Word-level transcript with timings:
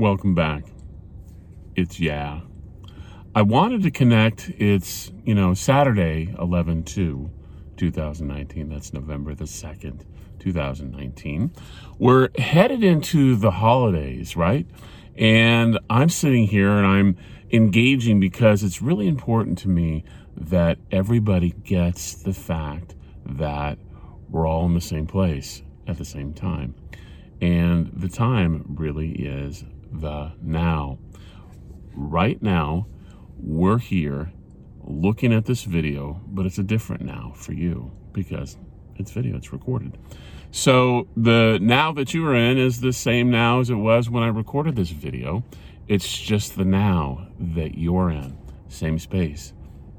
welcome 0.00 0.34
back. 0.34 0.64
It's 1.76 2.00
YEH. 2.00 2.40
I 3.34 3.42
wanted 3.42 3.82
to 3.82 3.90
connect. 3.90 4.48
It's, 4.48 5.12
you 5.26 5.34
know, 5.34 5.52
Saturday, 5.52 6.34
11 6.38 6.84
2, 6.84 7.30
2019. 7.76 8.70
That's 8.70 8.94
November 8.94 9.34
the 9.34 9.44
2nd, 9.44 10.06
2019. 10.38 11.52
We're 11.98 12.30
headed 12.38 12.82
into 12.82 13.36
the 13.36 13.50
holidays, 13.50 14.36
right? 14.36 14.66
And 15.16 15.78
I'm 15.90 16.08
sitting 16.08 16.46
here 16.46 16.70
and 16.70 16.86
I'm 16.86 17.18
engaging 17.50 18.20
because 18.20 18.62
it's 18.62 18.80
really 18.80 19.06
important 19.06 19.58
to 19.58 19.68
me 19.68 20.04
that 20.34 20.78
everybody 20.90 21.50
gets 21.50 22.14
the 22.14 22.32
fact 22.32 22.94
that 23.26 23.78
we're 24.30 24.48
all 24.48 24.64
in 24.64 24.72
the 24.72 24.80
same 24.80 25.06
place 25.06 25.60
at 25.86 25.98
the 25.98 26.06
same 26.06 26.32
time. 26.32 26.74
And 27.42 27.90
the 27.92 28.08
time 28.08 28.64
really 28.78 29.10
is 29.12 29.62
the 29.92 30.32
now. 30.42 30.98
Right 31.94 32.40
now, 32.42 32.86
we're 33.38 33.78
here 33.78 34.32
looking 34.82 35.32
at 35.32 35.46
this 35.46 35.64
video, 35.64 36.20
but 36.26 36.46
it's 36.46 36.58
a 36.58 36.62
different 36.62 37.02
now 37.02 37.32
for 37.36 37.52
you 37.52 37.92
because 38.12 38.56
it's 38.96 39.10
video, 39.10 39.36
it's 39.36 39.52
recorded. 39.52 39.96
So 40.50 41.08
the 41.16 41.58
now 41.60 41.92
that 41.92 42.12
you 42.12 42.26
are 42.26 42.34
in 42.34 42.58
is 42.58 42.80
the 42.80 42.92
same 42.92 43.30
now 43.30 43.60
as 43.60 43.70
it 43.70 43.74
was 43.74 44.10
when 44.10 44.22
I 44.22 44.28
recorded 44.28 44.76
this 44.76 44.90
video. 44.90 45.44
It's 45.88 46.18
just 46.18 46.56
the 46.56 46.64
now 46.64 47.28
that 47.38 47.76
you're 47.76 48.10
in. 48.10 48.38
Same 48.68 48.98
space. 48.98 49.52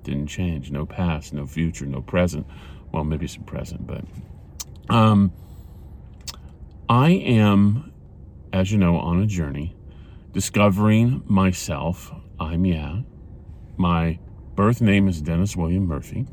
Didn't 0.03 0.27
change. 0.27 0.71
No 0.71 0.85
past, 0.85 1.33
no 1.33 1.45
future, 1.45 1.85
no 1.85 2.01
present. 2.01 2.47
Well, 2.91 3.03
maybe 3.03 3.27
some 3.27 3.43
present, 3.43 3.87
but 3.87 4.03
um 4.89 5.31
I 6.89 7.11
am, 7.11 7.93
as 8.51 8.71
you 8.71 8.77
know, 8.77 8.97
on 8.97 9.21
a 9.21 9.25
journey 9.25 9.75
discovering 10.33 11.23
myself. 11.25 12.11
I'm, 12.39 12.65
YEH. 12.65 13.03
My 13.77 14.19
birth 14.55 14.81
name 14.81 15.07
is 15.07 15.21
Dennis 15.21 15.55
William 15.55 15.85
Murphy. 15.85 16.27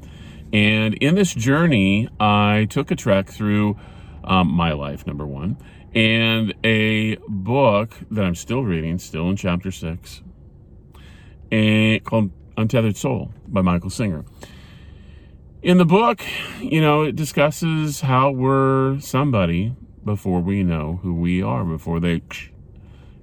And 0.52 0.94
in 0.94 1.14
this 1.14 1.34
journey, 1.34 2.08
I 2.19 2.66
took 2.70 2.91
a 2.91 2.96
trek 2.96 3.28
through 3.28 3.78
um, 4.24 4.48
my 4.48 4.72
life, 4.72 5.06
number 5.06 5.26
one, 5.26 5.58
and 5.94 6.54
a 6.64 7.16
book 7.28 7.94
that 8.10 8.24
I'm 8.24 8.34
still 8.34 8.62
reading, 8.62 8.98
still 8.98 9.28
in 9.30 9.36
chapter 9.36 9.70
six, 9.70 10.22
and 11.50 12.02
called 12.04 12.30
Untethered 12.56 12.96
Soul 12.96 13.32
by 13.46 13.62
Michael 13.62 13.91
Singer. 13.91 14.24
In 15.62 15.78
the 15.78 15.84
book, 15.84 16.22
you 16.60 16.80
know, 16.80 17.02
it 17.02 17.16
discusses 17.16 18.02
how 18.02 18.30
we're 18.30 19.00
somebody 19.00 19.74
before 20.04 20.41
we 20.41 20.62
know 20.62 21.00
who 21.02 21.14
we 21.14 21.42
are, 21.42 21.64
before 21.64 22.00
they 22.00 22.22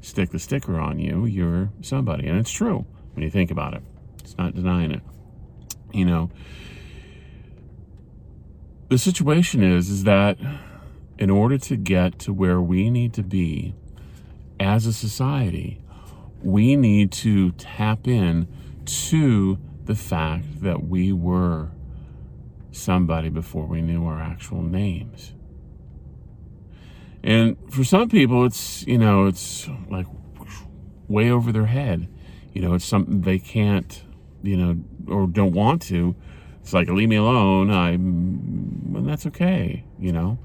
stick 0.05 0.29
the 0.29 0.39
sticker 0.39 0.79
on 0.79 0.99
you, 0.99 1.25
you're 1.25 1.71
somebody. 1.81 2.27
And 2.27 2.37
it's 2.37 2.51
true 2.51 2.85
when 3.13 3.23
you 3.23 3.31
think 3.31 3.49
about 3.49 3.73
it. 3.73 3.81
It's 4.19 4.37
not 4.37 4.53
denying 4.53 4.91
it. 4.91 5.01
You 5.93 6.05
know, 6.05 6.29
the 8.89 8.97
situation 8.97 9.63
is 9.63 9.89
is 9.89 10.03
that 10.03 10.37
in 11.17 11.29
order 11.29 11.57
to 11.57 11.75
get 11.75 12.19
to 12.19 12.33
where 12.33 12.61
we 12.61 12.89
need 12.89 13.13
to 13.13 13.23
be 13.23 13.73
as 14.59 14.85
a 14.85 14.93
society, 14.93 15.81
we 16.43 16.75
need 16.75 17.11
to 17.11 17.51
tap 17.53 18.07
in 18.07 18.47
to 18.85 19.57
the 19.85 19.95
fact 19.95 20.61
that 20.61 20.83
we 20.83 21.11
were 21.11 21.69
somebody 22.71 23.29
before 23.29 23.65
we 23.65 23.81
knew 23.81 24.05
our 24.05 24.21
actual 24.21 24.61
names. 24.61 25.33
And 27.25 27.57
for 27.73 27.83
some 27.83 28.07
people, 28.07 28.45
it's, 28.45 28.85
you 28.85 28.99
know, 28.99 29.25
it's 29.25 29.67
like 29.89 30.05
way 31.07 31.31
over 31.31 31.51
their 31.51 31.65
head. 31.65 32.07
You 32.53 32.61
know, 32.61 32.75
it's 32.75 32.85
something 32.85 33.21
they 33.21 33.39
can't, 33.39 34.03
you 34.43 34.55
know, 34.55 34.77
or 35.11 35.25
don't 35.25 35.51
want 35.51 35.81
to. 35.83 36.15
It's 36.61 36.71
like, 36.71 36.87
leave 36.87 37.09
me 37.09 37.15
alone. 37.15 37.71
I'm, 37.71 38.93
and 38.95 39.09
that's 39.09 39.25
okay, 39.25 39.83
you 39.99 40.11
know. 40.11 40.37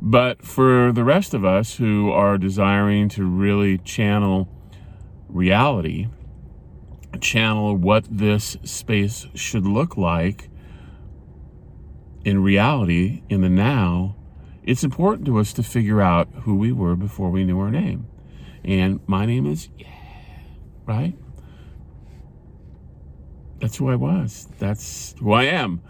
But 0.00 0.46
for 0.46 0.92
the 0.92 1.02
rest 1.02 1.34
of 1.34 1.44
us 1.44 1.74
who 1.74 2.10
are 2.12 2.38
desiring 2.38 3.08
to 3.10 3.24
really 3.24 3.76
channel 3.78 4.48
reality, 5.28 6.06
channel 7.20 7.76
what 7.76 8.06
this 8.08 8.56
space 8.62 9.26
should 9.34 9.66
look 9.66 9.96
like 9.96 10.48
in 12.24 12.42
reality, 12.42 13.22
in 13.28 13.40
the 13.40 13.48
now, 13.48 14.14
it's 14.70 14.84
important 14.84 15.26
to 15.26 15.36
us 15.36 15.52
to 15.52 15.64
figure 15.64 16.00
out 16.00 16.28
who 16.42 16.54
we 16.54 16.70
were 16.70 16.94
before 16.94 17.28
we 17.28 17.42
knew 17.42 17.58
our 17.58 17.72
name. 17.72 18.06
And 18.64 19.00
my 19.08 19.26
name 19.26 19.44
is, 19.44 19.68
YEH, 19.76 19.84
right? 20.86 21.18
That's 23.58 23.78
who 23.78 23.90
I 23.90 23.96
was. 23.96 24.46
That's 24.60 25.16
who 25.18 25.32
I 25.32 25.46
am. 25.46 25.82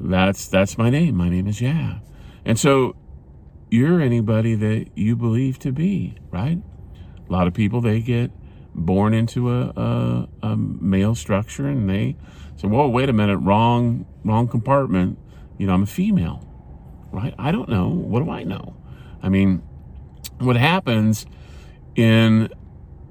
That's 0.00 0.48
that's 0.48 0.78
my 0.78 0.88
name. 0.88 1.16
My 1.16 1.28
name 1.28 1.46
is 1.46 1.60
YEH. 1.60 2.00
And 2.46 2.58
so 2.58 2.96
you're 3.70 4.00
anybody 4.00 4.54
that 4.54 4.86
you 4.94 5.16
believe 5.16 5.58
to 5.58 5.70
be, 5.70 6.16
right? 6.30 6.62
A 7.28 7.32
lot 7.32 7.46
of 7.46 7.52
people 7.52 7.82
they 7.82 8.00
get 8.00 8.30
born 8.74 9.12
into 9.12 9.52
a, 9.52 9.66
a, 9.76 10.28
a 10.42 10.56
male 10.56 11.14
structure 11.14 11.68
and 11.68 11.90
they 11.90 12.16
say, 12.56 12.68
"Whoa, 12.68 12.88
wait 12.88 13.10
a 13.10 13.12
minute, 13.12 13.36
wrong 13.36 14.06
wrong 14.24 14.48
compartment. 14.48 15.18
You 15.58 15.66
know, 15.66 15.74
I'm 15.74 15.82
a 15.82 15.86
female." 15.86 16.53
Right? 17.14 17.34
I 17.38 17.52
don't 17.52 17.68
know. 17.68 17.88
What 17.88 18.24
do 18.24 18.30
I 18.30 18.42
know? 18.42 18.76
I 19.22 19.28
mean, 19.28 19.62
what 20.38 20.56
happens 20.56 21.26
in 21.94 22.50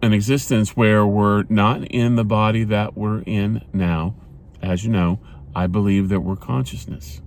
an 0.02 0.14
existence 0.14 0.76
where 0.76 1.08
we're 1.08 1.44
not 1.50 1.86
in 1.86 2.16
the 2.16 2.26
body 2.26 2.66
that 2.66 2.98
we're 2.98 3.22
in 3.22 3.64
now, 3.72 4.16
as 4.62 4.84
you 4.84 4.92
know, 4.92 5.20
I 5.56 5.68
believe 5.68 6.10
that 6.10 6.20
we're 6.20 6.36
consciousness, 6.36 7.22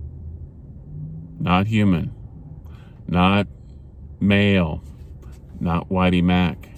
not 1.39 1.67
human, 1.67 2.13
not 3.07 3.47
male, 4.19 4.83
not 5.59 5.89
Whitey 5.89 6.23
Mac, 6.23 6.69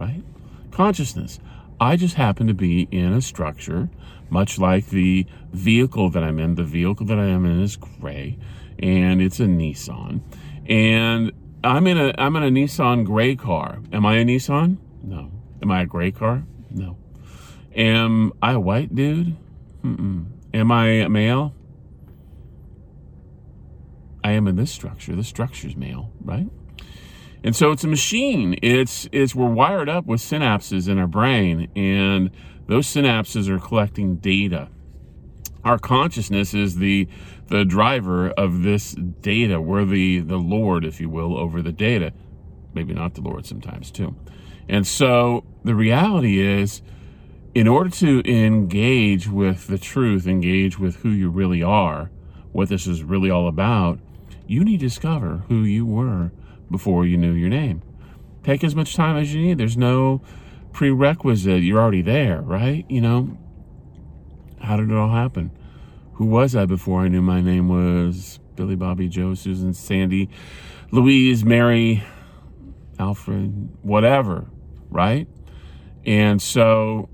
right? 0.00 0.22
Consciousness. 0.70 1.38
I 1.78 1.96
just 1.96 2.14
happen 2.14 2.46
to 2.46 2.54
be 2.54 2.88
in 2.90 3.12
a 3.12 3.20
structure, 3.20 3.90
much 4.32 4.58
like 4.58 4.88
the 4.88 5.26
vehicle 5.52 6.10
that 6.10 6.24
I'm 6.24 6.38
in. 6.38 6.56
The 6.56 6.64
vehicle 6.64 7.06
that 7.06 7.18
I 7.18 7.26
am 7.26 7.44
in 7.44 7.60
is 7.60 7.76
gray 7.76 8.38
and 8.78 9.22
it's 9.22 9.40
a 9.40 9.44
Nissan. 9.44 10.20
And 10.68 11.32
I'm 11.64 11.86
in 11.86 11.98
a 11.98 12.12
I'm 12.18 12.34
in 12.36 12.42
a 12.42 12.50
Nissan 12.50 13.04
gray 13.04 13.36
car. 13.36 13.78
Am 13.92 14.04
I 14.04 14.16
a 14.16 14.24
Nissan? 14.24 14.78
No. 15.02 15.30
Am 15.62 15.70
I 15.70 15.82
a 15.82 15.86
gray 15.86 16.10
car? 16.10 16.44
No. 16.70 16.96
Am 17.74 18.32
I 18.42 18.52
a 18.52 18.60
white 18.60 18.94
dude? 18.94 19.36
Mm-mm. 19.84 20.26
Am 20.52 20.72
I 20.72 20.86
a 20.86 21.08
male? 21.08 21.54
I 24.24 24.32
am 24.32 24.46
in 24.46 24.56
this 24.56 24.70
structure. 24.70 25.14
This 25.16 25.28
structure's 25.28 25.76
male, 25.76 26.12
right? 26.20 26.48
And 27.44 27.56
so 27.56 27.72
it's 27.72 27.82
a 27.82 27.88
machine. 27.88 28.56
It's 28.62 29.08
it's 29.12 29.34
we're 29.34 29.50
wired 29.50 29.88
up 29.88 30.06
with 30.06 30.20
synapses 30.20 30.88
in 30.88 30.98
our 30.98 31.08
brain, 31.08 31.68
and 31.74 32.30
those 32.66 32.86
synapses 32.86 33.48
are 33.48 33.58
collecting 33.58 34.16
data 34.16 34.68
our 35.64 35.78
consciousness 35.78 36.54
is 36.54 36.76
the 36.76 37.08
the 37.48 37.64
driver 37.64 38.30
of 38.30 38.62
this 38.62 38.92
data. 38.92 39.60
We're 39.60 39.84
the 39.84 40.20
the 40.20 40.38
Lord, 40.38 40.84
if 40.84 41.00
you 41.00 41.08
will, 41.08 41.36
over 41.36 41.62
the 41.62 41.72
data. 41.72 42.12
Maybe 42.74 42.94
not 42.94 43.14
the 43.14 43.20
Lord 43.20 43.46
sometimes 43.46 43.90
too. 43.90 44.16
And 44.68 44.86
so 44.86 45.44
the 45.64 45.74
reality 45.74 46.40
is, 46.40 46.82
in 47.54 47.68
order 47.68 47.90
to 47.90 48.22
engage 48.24 49.28
with 49.28 49.66
the 49.66 49.78
truth, 49.78 50.26
engage 50.26 50.78
with 50.78 50.96
who 50.96 51.10
you 51.10 51.28
really 51.28 51.62
are, 51.62 52.10
what 52.52 52.68
this 52.68 52.86
is 52.86 53.02
really 53.02 53.30
all 53.30 53.48
about, 53.48 53.98
you 54.46 54.64
need 54.64 54.80
to 54.80 54.86
discover 54.86 55.44
who 55.48 55.62
you 55.62 55.84
were 55.84 56.32
before 56.70 57.04
you 57.04 57.16
knew 57.16 57.32
your 57.32 57.50
name. 57.50 57.82
Take 58.42 58.64
as 58.64 58.74
much 58.74 58.96
time 58.96 59.16
as 59.16 59.34
you 59.34 59.42
need. 59.42 59.58
There's 59.58 59.76
no 59.76 60.22
prerequisite. 60.72 61.62
You're 61.62 61.80
already 61.80 62.02
there, 62.02 62.40
right? 62.40 62.84
You 62.88 63.00
know, 63.00 63.38
how 64.60 64.76
did 64.76 64.90
it 64.90 64.96
all 64.96 65.10
happen? 65.10 65.50
Who 66.14 66.26
was 66.26 66.54
I 66.54 66.66
before 66.66 67.00
I 67.00 67.08
knew 67.08 67.22
my 67.22 67.40
name 67.40 67.68
was 67.68 68.38
Billy, 68.54 68.76
Bobby, 68.76 69.08
Joe, 69.08 69.34
Susan, 69.34 69.74
Sandy, 69.74 70.28
Louise, 70.90 71.44
Mary, 71.44 72.02
Alfred, 72.98 73.70
whatever, 73.82 74.46
right? 74.90 75.26
And 76.04 76.40
so 76.40 77.08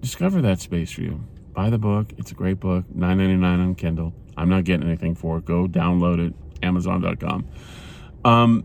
discover 0.00 0.40
that 0.42 0.60
space 0.60 0.90
for 0.90 1.02
you. 1.02 1.24
Buy 1.52 1.70
the 1.70 1.78
book. 1.78 2.12
It's 2.16 2.30
a 2.30 2.34
great 2.34 2.60
book. 2.60 2.84
Nine 2.94 3.18
ninety 3.18 3.36
nine 3.36 3.60
on 3.60 3.74
Kindle. 3.74 4.14
I'm 4.36 4.48
not 4.48 4.64
getting 4.64 4.86
anything 4.86 5.14
for 5.14 5.38
it. 5.38 5.44
Go 5.44 5.66
download 5.66 6.26
it. 6.26 6.34
Amazon.com. 6.62 7.48
Um, 8.24 8.64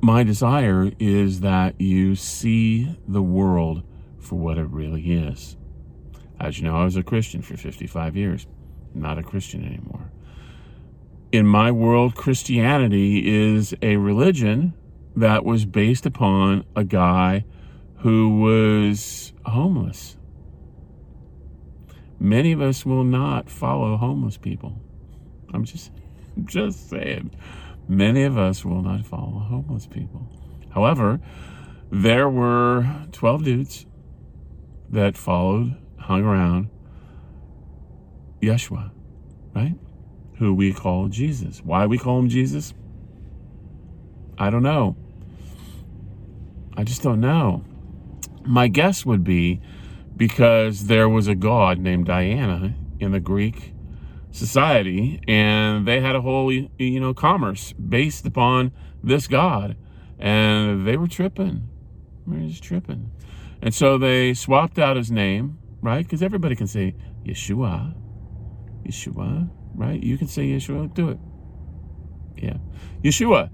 my 0.00 0.22
desire 0.22 0.92
is 0.98 1.40
that 1.40 1.80
you 1.80 2.14
see 2.14 2.96
the 3.06 3.22
world 3.22 3.82
for 4.18 4.36
what 4.36 4.58
it 4.58 4.68
really 4.68 5.12
is. 5.12 5.56
As 6.40 6.58
you 6.58 6.64
know, 6.64 6.76
I 6.76 6.84
was 6.84 6.96
a 6.96 7.02
Christian 7.02 7.42
for 7.42 7.56
55 7.56 8.16
years. 8.16 8.46
I'm 8.94 9.00
not 9.00 9.18
a 9.18 9.22
Christian 9.22 9.64
anymore. 9.64 10.10
In 11.32 11.46
my 11.46 11.70
world, 11.70 12.14
Christianity 12.14 13.28
is 13.28 13.74
a 13.82 13.96
religion 13.96 14.74
that 15.16 15.44
was 15.44 15.64
based 15.64 16.06
upon 16.06 16.64
a 16.76 16.84
guy 16.84 17.44
who 17.98 18.40
was 18.40 19.32
homeless. 19.44 20.16
Many 22.20 22.52
of 22.52 22.60
us 22.60 22.86
will 22.86 23.04
not 23.04 23.50
follow 23.50 23.96
homeless 23.96 24.36
people. 24.36 24.80
I'm 25.52 25.64
just 25.64 25.90
just 26.44 26.88
saying. 26.88 27.32
Many 27.88 28.22
of 28.24 28.36
us 28.36 28.64
will 28.64 28.82
not 28.82 29.06
follow 29.06 29.38
homeless 29.38 29.86
people. 29.86 30.28
However, 30.70 31.20
there 31.90 32.28
were 32.28 32.86
12 33.12 33.44
dudes 33.44 33.86
that 34.90 35.16
followed, 35.16 35.74
hung 35.98 36.22
around 36.22 36.68
Yeshua, 38.42 38.90
right? 39.54 39.74
Who 40.36 40.54
we 40.54 40.72
call 40.72 41.08
Jesus. 41.08 41.62
Why 41.64 41.86
we 41.86 41.96
call 41.96 42.18
him 42.18 42.28
Jesus? 42.28 42.74
I 44.36 44.50
don't 44.50 44.62
know. 44.62 44.96
I 46.76 46.84
just 46.84 47.02
don't 47.02 47.20
know. 47.20 47.64
My 48.44 48.68
guess 48.68 49.04
would 49.04 49.24
be 49.24 49.60
because 50.16 50.86
there 50.86 51.08
was 51.08 51.26
a 51.26 51.34
god 51.34 51.78
named 51.78 52.06
Diana 52.06 52.74
in 53.00 53.12
the 53.12 53.20
Greek 53.20 53.72
society 54.30 55.20
and 55.26 55.86
they 55.86 56.00
had 56.00 56.14
a 56.14 56.20
whole 56.20 56.52
you 56.52 57.00
know 57.00 57.14
commerce 57.14 57.72
based 57.72 58.26
upon 58.26 58.72
this 59.02 59.26
god 59.26 59.76
and 60.18 60.86
they 60.86 60.96
were 60.96 61.06
tripping. 61.06 61.68
They 62.26 62.42
were 62.42 62.48
just 62.48 62.62
tripping. 62.62 63.10
And 63.62 63.72
so 63.72 63.98
they 63.98 64.34
swapped 64.34 64.78
out 64.78 64.96
his 64.96 65.10
name 65.10 65.58
right? 65.80 66.04
Because 66.04 66.22
everybody 66.22 66.56
can 66.56 66.66
say 66.66 66.94
yeshua. 67.24 67.94
Yeshua 68.84 69.50
right? 69.74 70.02
You 70.02 70.18
can 70.18 70.28
say 70.28 70.48
yeshua. 70.48 70.92
Do 70.92 71.10
it. 71.10 71.18
Yeah. 72.36 72.56
Yeshua 73.02 73.50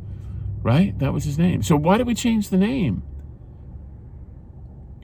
right? 0.62 0.98
That 0.98 1.12
was 1.12 1.24
his 1.24 1.38
name. 1.38 1.62
So 1.62 1.76
why 1.76 1.98
did 1.98 2.06
we 2.06 2.14
change 2.14 2.48
the 2.48 2.56
name? 2.56 3.02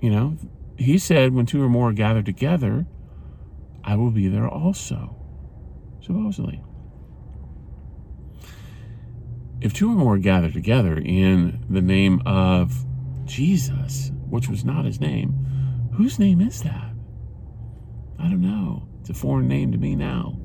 You 0.01 0.11
know 0.11 0.37
he 0.81 0.97
said 0.97 1.35
when 1.35 1.45
two 1.45 1.63
or 1.63 1.69
more 1.69 1.91
are 1.91 1.93
gathered 1.93 2.25
together 2.25 2.87
i 3.85 3.95
will 3.95 4.11
be 4.11 4.29
there 4.29 4.49
also 4.49 5.15
supposedly. 6.01 6.63
If 9.61 9.75
two 9.75 9.91
or 9.91 9.95
more 9.95 10.19
gather 10.19 10.51
together 10.51 10.97
in 10.97 11.65
the 11.69 11.83
name 11.83 12.23
of 12.25 12.85
Jesus, 13.25 14.11
which 14.29 14.49
was 14.49 14.65
not 14.65 14.87
his 14.87 15.01
name, 15.01 15.91
whose 15.95 16.19
name 16.19 16.41
is 16.41 16.63
that? 16.63 16.93
I 18.19 18.25
don't 18.25 18.41
know. 18.41 18.89
It's 19.01 19.11
a 19.11 19.15
foreign 19.15 19.49
name 19.49 19.73
to 19.73 19.79
me 19.79 19.97
now. 19.97 20.39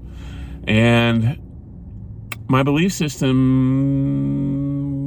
And 0.68 1.40
my 2.48 2.64
belief 2.64 2.94
system 2.94 3.36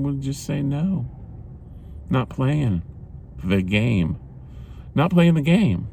would 0.03 0.21
just 0.21 0.45
say 0.45 0.63
no. 0.63 1.07
Not 2.11 2.31
playing 2.31 2.83
the 3.45 3.63
game. 3.63 4.19
Not 4.95 5.11
playing 5.11 5.35
the 5.35 5.43
game. 5.43 5.89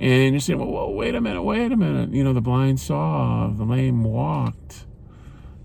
And 0.00 0.32
you're 0.32 0.40
saying, 0.40 0.58
well, 0.58 0.70
well, 0.70 0.94
wait 0.94 1.14
a 1.14 1.20
minute, 1.20 1.42
wait 1.42 1.70
a 1.70 1.76
minute. 1.76 2.14
You 2.14 2.24
know, 2.24 2.32
the 2.32 2.40
blind 2.40 2.80
saw, 2.80 3.48
the 3.48 3.64
lame 3.64 4.02
walked. 4.02 4.86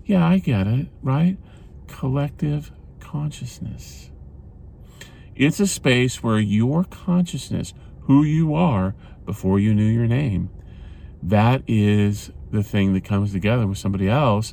Yeah, 0.04 0.28
I 0.28 0.36
get 0.38 0.66
it, 0.66 0.88
right? 1.02 1.38
Collective 1.88 2.70
consciousness. 3.00 4.10
It's 5.34 5.58
a 5.58 5.66
space 5.66 6.22
where 6.22 6.38
your 6.38 6.84
consciousness, 6.84 7.72
who 8.02 8.24
you 8.24 8.54
are 8.54 8.94
before 9.24 9.58
you 9.58 9.74
knew 9.74 9.86
your 9.86 10.06
name, 10.06 10.50
that 11.22 11.62
is 11.66 12.30
the 12.50 12.62
thing 12.62 12.92
that 12.92 13.04
comes 13.04 13.32
together 13.32 13.66
with 13.66 13.78
somebody 13.78 14.06
else 14.06 14.52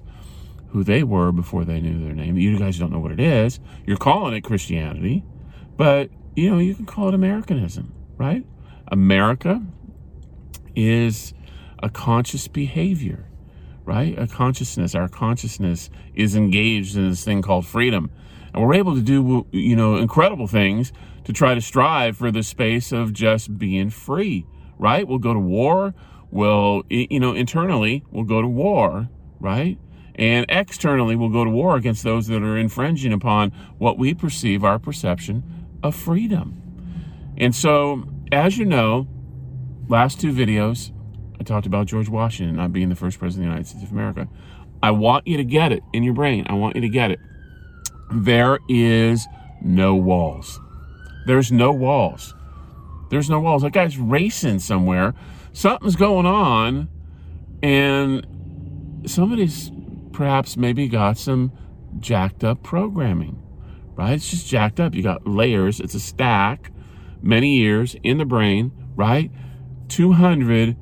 who 0.69 0.85
they 0.85 1.03
were 1.03 1.33
before 1.33 1.65
they 1.65 1.81
knew 1.81 2.01
their 2.01 2.15
name. 2.15 2.37
You 2.37 2.57
guys 2.57 2.79
don't 2.79 2.91
know 2.91 2.99
what 2.99 3.11
it 3.11 3.19
is. 3.19 3.59
You're 3.85 3.97
calling 3.97 4.33
it 4.33 4.41
Christianity, 4.45 5.25
but 5.75 6.09
you 6.37 6.49
know, 6.49 6.59
you 6.59 6.73
can 6.73 6.85
call 6.85 7.09
it 7.09 7.13
Americanism, 7.13 7.93
right? 8.15 8.45
America 8.87 9.61
is 10.75 11.33
a 11.79 11.89
conscious 11.89 12.47
behavior, 12.47 13.25
right? 13.85 14.17
A 14.17 14.27
consciousness. 14.27 14.95
Our 14.95 15.07
consciousness 15.07 15.89
is 16.15 16.35
engaged 16.35 16.95
in 16.95 17.09
this 17.09 17.23
thing 17.23 17.41
called 17.41 17.65
freedom. 17.65 18.11
And 18.53 18.63
we're 18.63 18.75
able 18.75 18.95
to 18.95 19.01
do, 19.01 19.47
you 19.51 19.75
know, 19.75 19.95
incredible 19.95 20.47
things 20.47 20.93
to 21.25 21.33
try 21.33 21.55
to 21.55 21.61
strive 21.61 22.17
for 22.17 22.31
the 22.31 22.43
space 22.43 22.91
of 22.91 23.13
just 23.13 23.57
being 23.57 23.89
free, 23.89 24.45
right? 24.77 25.07
We'll 25.07 25.19
go 25.19 25.33
to 25.33 25.39
war. 25.39 25.93
We'll, 26.31 26.83
you 26.89 27.19
know, 27.19 27.33
internally, 27.33 28.03
we'll 28.11 28.23
go 28.23 28.41
to 28.41 28.47
war, 28.47 29.09
right? 29.39 29.77
And 30.15 30.45
externally, 30.49 31.15
we'll 31.15 31.29
go 31.29 31.43
to 31.43 31.49
war 31.49 31.75
against 31.75 32.03
those 32.03 32.27
that 32.27 32.41
are 32.43 32.57
infringing 32.57 33.13
upon 33.13 33.51
what 33.77 33.97
we 33.97 34.13
perceive 34.13 34.63
our 34.63 34.79
perception 34.79 35.43
of 35.81 35.95
freedom. 35.95 36.61
And 37.37 37.55
so 37.55 38.07
as 38.33 38.57
you 38.57 38.65
know, 38.65 39.07
last 39.87 40.19
two 40.19 40.33
videos, 40.33 40.91
I 41.39 41.43
talked 41.43 41.67
about 41.67 41.85
George 41.85 42.09
Washington 42.09 42.55
not 42.55 42.73
being 42.73 42.89
the 42.89 42.95
first 42.95 43.19
president 43.19 43.45
of 43.45 43.49
the 43.49 43.53
United 43.53 43.67
States 43.67 43.83
of 43.83 43.91
America. 43.91 44.27
I 44.81 44.91
want 44.91 45.27
you 45.27 45.37
to 45.37 45.43
get 45.43 45.71
it 45.71 45.83
in 45.93 46.03
your 46.03 46.13
brain. 46.13 46.45
I 46.49 46.53
want 46.53 46.75
you 46.75 46.81
to 46.81 46.89
get 46.89 47.11
it. 47.11 47.19
There 48.11 48.59
is 48.67 49.27
no 49.61 49.95
walls. 49.95 50.59
There's 51.25 51.51
no 51.51 51.71
walls. 51.71 52.33
There's 53.09 53.29
no 53.29 53.39
walls. 53.39 53.61
That 53.61 53.71
guy's 53.71 53.97
racing 53.97 54.59
somewhere. 54.59 55.13
Something's 55.53 55.95
going 55.95 56.25
on, 56.25 56.89
and 57.61 58.25
somebody's 59.05 59.71
perhaps 60.11 60.57
maybe 60.57 60.87
got 60.87 61.17
some 61.17 61.51
jacked 61.99 62.43
up 62.43 62.63
programming, 62.63 63.41
right? 63.95 64.13
It's 64.13 64.29
just 64.29 64.47
jacked 64.47 64.79
up. 64.79 64.95
You 64.95 65.03
got 65.03 65.27
layers, 65.27 65.79
it's 65.79 65.93
a 65.93 65.99
stack 65.99 66.72
many 67.23 67.55
years 67.55 67.95
in 68.03 68.17
the 68.17 68.25
brain, 68.25 68.71
right? 68.95 69.31
200 69.87 70.75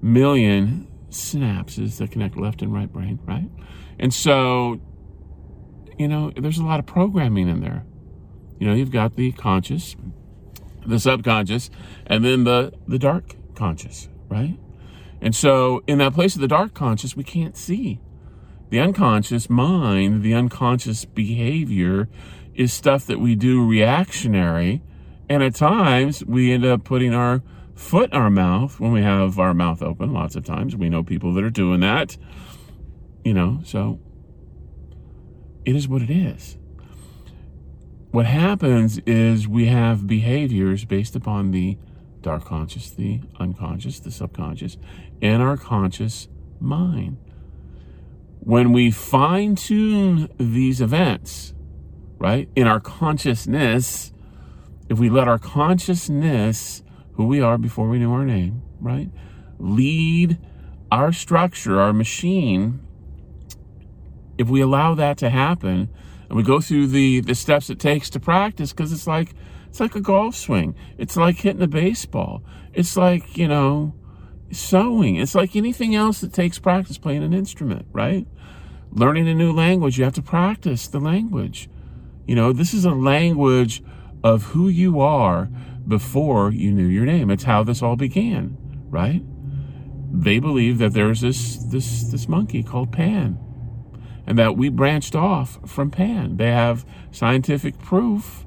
million 0.00 0.86
synapses 1.10 1.98
that 1.98 2.10
connect 2.10 2.36
left 2.36 2.62
and 2.62 2.72
right 2.72 2.90
brain, 2.90 3.18
right? 3.24 3.50
And 3.98 4.14
so, 4.14 4.80
you 5.98 6.08
know, 6.08 6.32
there's 6.36 6.58
a 6.58 6.64
lot 6.64 6.78
of 6.78 6.86
programming 6.86 7.48
in 7.48 7.60
there. 7.60 7.84
You 8.58 8.68
know, 8.68 8.74
you've 8.74 8.92
got 8.92 9.16
the 9.16 9.32
conscious, 9.32 9.96
the 10.86 10.98
subconscious, 10.98 11.70
and 12.06 12.24
then 12.24 12.44
the 12.44 12.72
the 12.86 12.98
dark 12.98 13.36
conscious, 13.54 14.08
right? 14.28 14.58
And 15.20 15.34
so, 15.34 15.82
in 15.86 15.98
that 15.98 16.14
place 16.14 16.34
of 16.36 16.40
the 16.40 16.48
dark 16.48 16.74
conscious, 16.74 17.16
we 17.16 17.24
can't 17.24 17.56
see. 17.56 18.00
The 18.70 18.80
unconscious 18.80 19.48
mind, 19.48 20.22
the 20.22 20.34
unconscious 20.34 21.04
behavior 21.04 22.08
is 22.54 22.72
stuff 22.72 23.06
that 23.06 23.18
we 23.18 23.34
do 23.34 23.66
reactionary 23.66 24.82
and 25.28 25.42
at 25.42 25.54
times, 25.54 26.24
we 26.24 26.52
end 26.52 26.64
up 26.64 26.84
putting 26.84 27.14
our 27.14 27.42
foot 27.74 28.12
in 28.12 28.18
our 28.18 28.30
mouth 28.30 28.80
when 28.80 28.92
we 28.92 29.02
have 29.02 29.38
our 29.38 29.54
mouth 29.54 29.82
open. 29.82 30.12
Lots 30.12 30.36
of 30.36 30.44
times, 30.44 30.74
we 30.74 30.88
know 30.88 31.02
people 31.02 31.32
that 31.34 31.44
are 31.44 31.50
doing 31.50 31.80
that. 31.80 32.16
You 33.24 33.34
know, 33.34 33.60
so 33.64 34.00
it 35.64 35.76
is 35.76 35.86
what 35.86 36.02
it 36.02 36.10
is. 36.10 36.56
What 38.10 38.24
happens 38.24 38.98
is 39.06 39.46
we 39.46 39.66
have 39.66 40.06
behaviors 40.06 40.86
based 40.86 41.14
upon 41.14 41.50
the 41.50 41.76
dark 42.22 42.46
conscious, 42.46 42.90
the 42.90 43.20
unconscious, 43.38 44.00
the 44.00 44.10
subconscious, 44.10 44.78
and 45.20 45.42
our 45.42 45.56
conscious 45.56 46.28
mind. 46.58 47.18
When 48.40 48.72
we 48.72 48.90
fine 48.90 49.56
tune 49.56 50.30
these 50.38 50.80
events, 50.80 51.52
right, 52.18 52.48
in 52.56 52.66
our 52.66 52.80
consciousness, 52.80 54.12
if 54.88 54.98
we 54.98 55.10
let 55.10 55.28
our 55.28 55.38
consciousness, 55.38 56.82
who 57.14 57.26
we 57.26 57.40
are 57.40 57.58
before 57.58 57.88
we 57.88 57.98
know 57.98 58.12
our 58.12 58.24
name, 58.24 58.62
right, 58.80 59.10
lead 59.58 60.38
our 60.90 61.12
structure, 61.12 61.80
our 61.80 61.92
machine, 61.92 62.80
if 64.38 64.48
we 64.48 64.60
allow 64.60 64.94
that 64.94 65.18
to 65.18 65.30
happen 65.30 65.88
and 66.28 66.36
we 66.36 66.42
go 66.42 66.60
through 66.60 66.86
the, 66.86 67.20
the 67.20 67.34
steps 67.34 67.70
it 67.70 67.78
takes 67.78 68.08
to 68.10 68.20
practice, 68.20 68.72
because 68.72 68.92
it's 68.92 69.06
like 69.06 69.34
it's 69.68 69.80
like 69.80 69.94
a 69.94 70.00
golf 70.00 70.34
swing. 70.34 70.74
It's 70.96 71.16
like 71.16 71.36
hitting 71.36 71.62
a 71.62 71.66
baseball. 71.66 72.42
It's 72.72 72.96
like, 72.96 73.36
you 73.36 73.48
know, 73.48 73.94
sewing. 74.50 75.16
It's 75.16 75.34
like 75.34 75.54
anything 75.54 75.94
else 75.94 76.20
that 76.22 76.32
takes 76.32 76.58
practice 76.58 76.96
playing 76.96 77.22
an 77.22 77.34
instrument, 77.34 77.86
right? 77.92 78.26
Learning 78.90 79.28
a 79.28 79.34
new 79.34 79.52
language, 79.52 79.98
you 79.98 80.04
have 80.04 80.14
to 80.14 80.22
practice 80.22 80.88
the 80.88 81.00
language. 81.00 81.68
You 82.26 82.34
know, 82.34 82.52
this 82.52 82.72
is 82.72 82.86
a 82.86 82.92
language 82.92 83.82
of 84.22 84.44
who 84.44 84.68
you 84.68 85.00
are 85.00 85.48
before 85.86 86.52
you 86.52 86.70
knew 86.72 86.86
your 86.86 87.06
name. 87.06 87.30
It's 87.30 87.44
how 87.44 87.62
this 87.62 87.82
all 87.82 87.96
began, 87.96 88.56
right? 88.88 89.22
They 90.12 90.38
believe 90.38 90.78
that 90.78 90.92
there's 90.92 91.20
this 91.20 91.56
this 91.56 92.04
this 92.04 92.28
monkey 92.28 92.62
called 92.62 92.92
Pan, 92.92 93.38
and 94.26 94.38
that 94.38 94.56
we 94.56 94.68
branched 94.68 95.14
off 95.14 95.58
from 95.66 95.90
Pan. 95.90 96.36
They 96.36 96.50
have 96.50 96.84
scientific 97.10 97.78
proof 97.78 98.46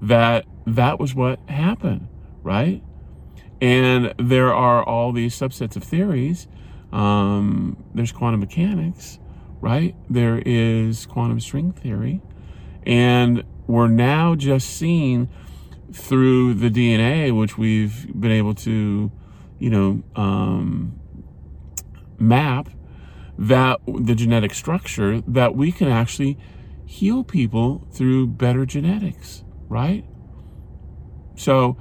that 0.00 0.46
that 0.66 0.98
was 0.98 1.14
what 1.14 1.40
happened, 1.48 2.08
right? 2.42 2.82
And 3.60 4.14
there 4.18 4.54
are 4.54 4.84
all 4.84 5.12
these 5.12 5.34
subsets 5.34 5.76
of 5.76 5.82
theories. 5.82 6.46
Um, 6.92 7.82
there's 7.94 8.12
quantum 8.12 8.40
mechanics, 8.40 9.18
right? 9.60 9.94
There 10.08 10.40
is 10.44 11.06
quantum 11.06 11.40
string 11.40 11.72
theory, 11.72 12.22
and 12.84 13.44
we're 13.68 13.86
now 13.86 14.34
just 14.34 14.68
seeing 14.70 15.28
through 15.92 16.54
the 16.54 16.70
DNA, 16.70 17.36
which 17.38 17.56
we've 17.56 18.06
been 18.18 18.32
able 18.32 18.54
to, 18.54 19.12
you 19.58 19.70
know, 19.70 20.02
um, 20.16 20.98
map 22.18 22.70
that 23.38 23.78
the 23.86 24.14
genetic 24.14 24.52
structure 24.52 25.20
that 25.20 25.54
we 25.54 25.70
can 25.70 25.88
actually 25.88 26.36
heal 26.84 27.22
people 27.22 27.86
through 27.92 28.26
better 28.26 28.66
genetics, 28.66 29.44
right? 29.68 30.04
So 31.36 31.76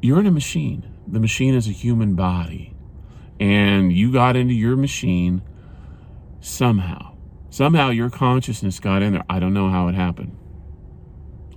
you're 0.00 0.20
in 0.20 0.26
a 0.26 0.30
machine. 0.30 0.94
The 1.06 1.20
machine 1.20 1.54
is 1.54 1.66
a 1.66 1.72
human 1.72 2.14
body. 2.14 2.74
And 3.38 3.92
you 3.92 4.12
got 4.12 4.36
into 4.36 4.54
your 4.54 4.76
machine 4.76 5.42
somehow. 6.40 7.16
Somehow 7.50 7.90
your 7.90 8.10
consciousness 8.10 8.78
got 8.78 9.02
in 9.02 9.14
there. 9.14 9.24
I 9.28 9.40
don't 9.40 9.52
know 9.52 9.70
how 9.70 9.88
it 9.88 9.94
happened. 9.94 10.36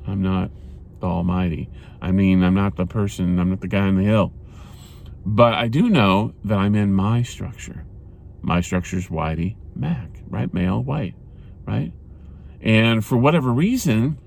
I'm 0.07 0.21
not 0.21 0.51
the 0.99 1.07
Almighty. 1.07 1.69
I 2.01 2.11
mean, 2.11 2.43
I'm 2.43 2.53
not 2.53 2.75
the 2.75 2.85
person, 2.85 3.39
I'm 3.39 3.49
not 3.49 3.61
the 3.61 3.67
guy 3.67 3.81
on 3.81 3.95
the 3.95 4.03
hill. 4.03 4.33
But 5.25 5.53
I 5.53 5.67
do 5.67 5.89
know 5.89 6.33
that 6.43 6.57
I'm 6.57 6.75
in 6.75 6.93
my 6.93 7.23
structure. 7.23 7.85
My 8.41 8.61
structure 8.61 8.97
is 8.97 9.07
Whitey 9.07 9.55
Mac, 9.75 10.09
right? 10.27 10.53
Male, 10.53 10.83
white, 10.83 11.15
right? 11.65 11.93
And 12.61 13.05
for 13.05 13.17
whatever 13.17 13.51
reason, 13.51 14.17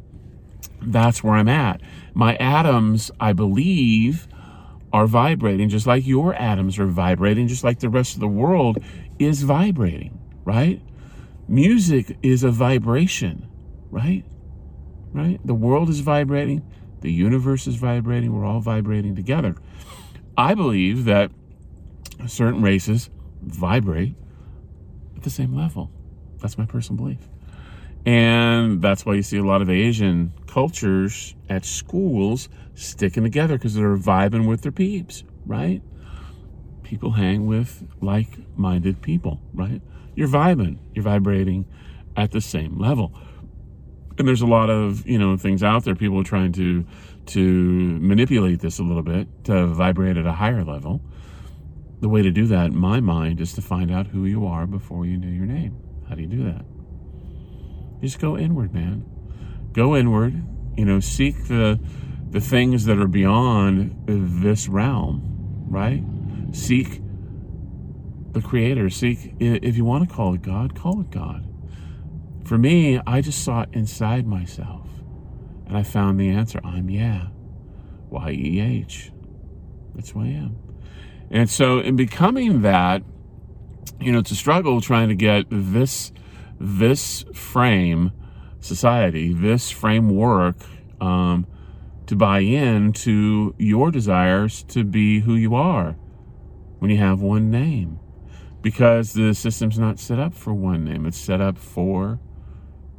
that's 0.80 1.23
where 1.23 1.35
I'm 1.35 1.49
at. 1.49 1.80
My 2.14 2.37
atoms, 2.37 3.11
I 3.21 3.33
believe, 3.33 4.26
are 4.92 5.06
vibrating 5.06 5.68
just 5.68 5.87
like 5.87 6.06
your 6.06 6.35
atoms 6.35 6.78
are 6.78 6.87
vibrating, 6.87 7.49
just 7.49 7.64
like 7.64 7.80
the 7.80 7.90
rest 7.90 8.14
of 8.14 8.21
the 8.21 8.28
world 8.28 8.78
is 9.18 9.42
vibrating, 9.42 10.18
right? 10.45 10.80
Music 11.49 12.16
is 12.23 12.42
a 12.42 12.50
vibration, 12.50 13.49
right? 13.90 14.25
Right? 15.16 15.40
The 15.46 15.54
world 15.54 15.88
is 15.88 16.00
vibrating, 16.00 16.62
the 17.00 17.11
universe 17.11 17.66
is 17.66 17.76
vibrating, 17.76 18.35
we're 18.35 18.44
all 18.44 18.61
vibrating 18.61 19.16
together. 19.16 19.56
I 20.37 20.52
believe 20.52 21.06
that 21.06 21.30
certain 22.26 22.61
races 22.61 23.08
vibrate 23.40 24.14
at 25.16 25.23
the 25.23 25.30
same 25.30 25.56
level. 25.56 25.90
That's 26.42 26.58
my 26.58 26.66
personal 26.66 27.02
belief. 27.02 27.28
And 28.04 28.82
that's 28.82 29.06
why 29.06 29.14
you 29.14 29.23
see 29.23 29.38
a 29.38 29.42
lot 29.42 29.62
of 29.62 29.70
Asian 29.70 30.35
cultures 30.46 31.35
at 31.49 31.64
schools 31.64 32.50
sticking 32.75 33.23
together 33.23 33.56
because 33.56 33.75
they're 33.75 33.96
vibing 33.96 34.46
with 34.46 34.61
their 34.61 34.70
peeps, 34.70 35.25
right? 35.46 35.80
People 36.82 37.12
hang 37.12 37.46
with 37.46 37.82
like 38.02 38.28
minded 38.56 39.00
people, 39.00 39.40
right? 39.54 39.80
You're 40.14 40.28
vibing, 40.28 40.76
you're 40.94 41.04
vibrating 41.04 41.64
at 42.16 42.32
the 42.32 42.42
same 42.42 42.78
level. 42.78 43.12
And 44.18 44.26
there's 44.26 44.42
a 44.42 44.46
lot 44.46 44.70
of, 44.70 45.06
you 45.06 45.18
know, 45.18 45.37
things 45.37 45.62
out 45.62 45.85
there. 45.85 45.94
People 45.94 46.20
are 46.20 46.25
trying 46.25 46.52
to 46.52 46.87
to 47.26 47.99
manipulate 48.00 48.61
this 48.61 48.78
a 48.78 48.82
little 48.82 49.02
bit 49.02 49.26
to 49.44 49.66
vibrate 49.66 50.16
at 50.16 50.26
a 50.26 50.32
higher 50.32 50.64
level. 50.64 51.02
The 52.00 52.08
way 52.08 52.23
to 52.23 52.30
do 52.30 52.46
that, 52.46 52.66
in 52.66 52.76
my 52.76 53.00
mind, 53.00 53.40
is 53.40 53.52
to 53.54 53.62
find 53.62 53.90
out 53.90 54.06
who 54.06 54.26
you 54.26 54.46
are 54.46 54.66
before 54.66 55.06
you 55.06 55.16
know 55.16 55.28
your 55.28 55.46
name. 55.46 55.76
How 56.08 56.14
do 56.14 56.23
you 56.23 56.28
do 56.28 56.44
that? 56.44 56.64
just 58.02 58.20
go 58.20 58.37
inward, 58.38 58.73
man. 58.73 59.04
Go 59.73 59.96
inward. 59.96 60.42
You 60.76 60.85
know, 60.85 61.00
seek 61.00 61.49
the 61.49 61.80
the 62.30 62.40
things 62.40 62.85
that 62.85 62.99
are 62.99 63.08
beyond 63.08 64.04
this 64.06 64.68
realm, 64.68 65.66
right? 65.68 66.02
Seek 66.52 67.00
the 68.32 68.42
Creator. 68.42 68.90
Seek, 68.90 69.35
if 69.40 69.76
you 69.76 69.85
want 69.85 70.08
to 70.08 70.14
call 70.14 70.35
it 70.35 70.42
God, 70.42 70.75
call 70.75 71.00
it 71.00 71.11
God. 71.11 71.46
For 72.46 72.58
me, 72.58 73.00
I 73.04 73.22
just 73.22 73.42
sought 73.42 73.74
inside 73.74 74.24
myself, 74.24 74.86
and 75.66 75.76
I 75.76 75.82
found 75.82 76.20
the 76.20 76.28
answer. 76.28 76.60
I'm 76.62 76.88
YEH, 76.88 77.28
Y 78.08 78.30
E 78.30 78.60
H. 78.60 79.10
That's 79.96 80.10
who 80.10 80.20
I 80.20 80.26
am. 80.28 80.56
And 81.28 81.50
so, 81.50 81.80
in 81.80 81.96
becoming 81.96 82.62
that, 82.62 83.02
you 84.00 84.12
know, 84.12 84.20
it's 84.20 84.30
a 84.30 84.36
struggle 84.36 84.80
trying 84.80 85.08
to 85.08 85.16
get 85.16 85.46
this 85.50 86.12
this 86.60 87.24
frame 87.34 88.12
society, 88.60 89.32
this 89.32 89.72
framework, 89.72 90.54
um, 91.00 91.48
to 92.06 92.14
buy 92.14 92.38
in 92.38 92.92
to 92.92 93.56
your 93.58 93.90
desires 93.90 94.62
to 94.68 94.84
be 94.84 95.18
who 95.18 95.34
you 95.34 95.56
are 95.56 95.96
when 96.78 96.92
you 96.92 96.98
have 96.98 97.20
one 97.20 97.50
name. 97.50 97.98
Because 98.62 99.14
the 99.14 99.34
system's 99.34 99.80
not 99.80 99.98
set 99.98 100.20
up 100.20 100.32
for 100.32 100.54
one 100.54 100.84
name, 100.84 101.06
it's 101.06 101.18
set 101.18 101.40
up 101.40 101.58
for 101.58 102.20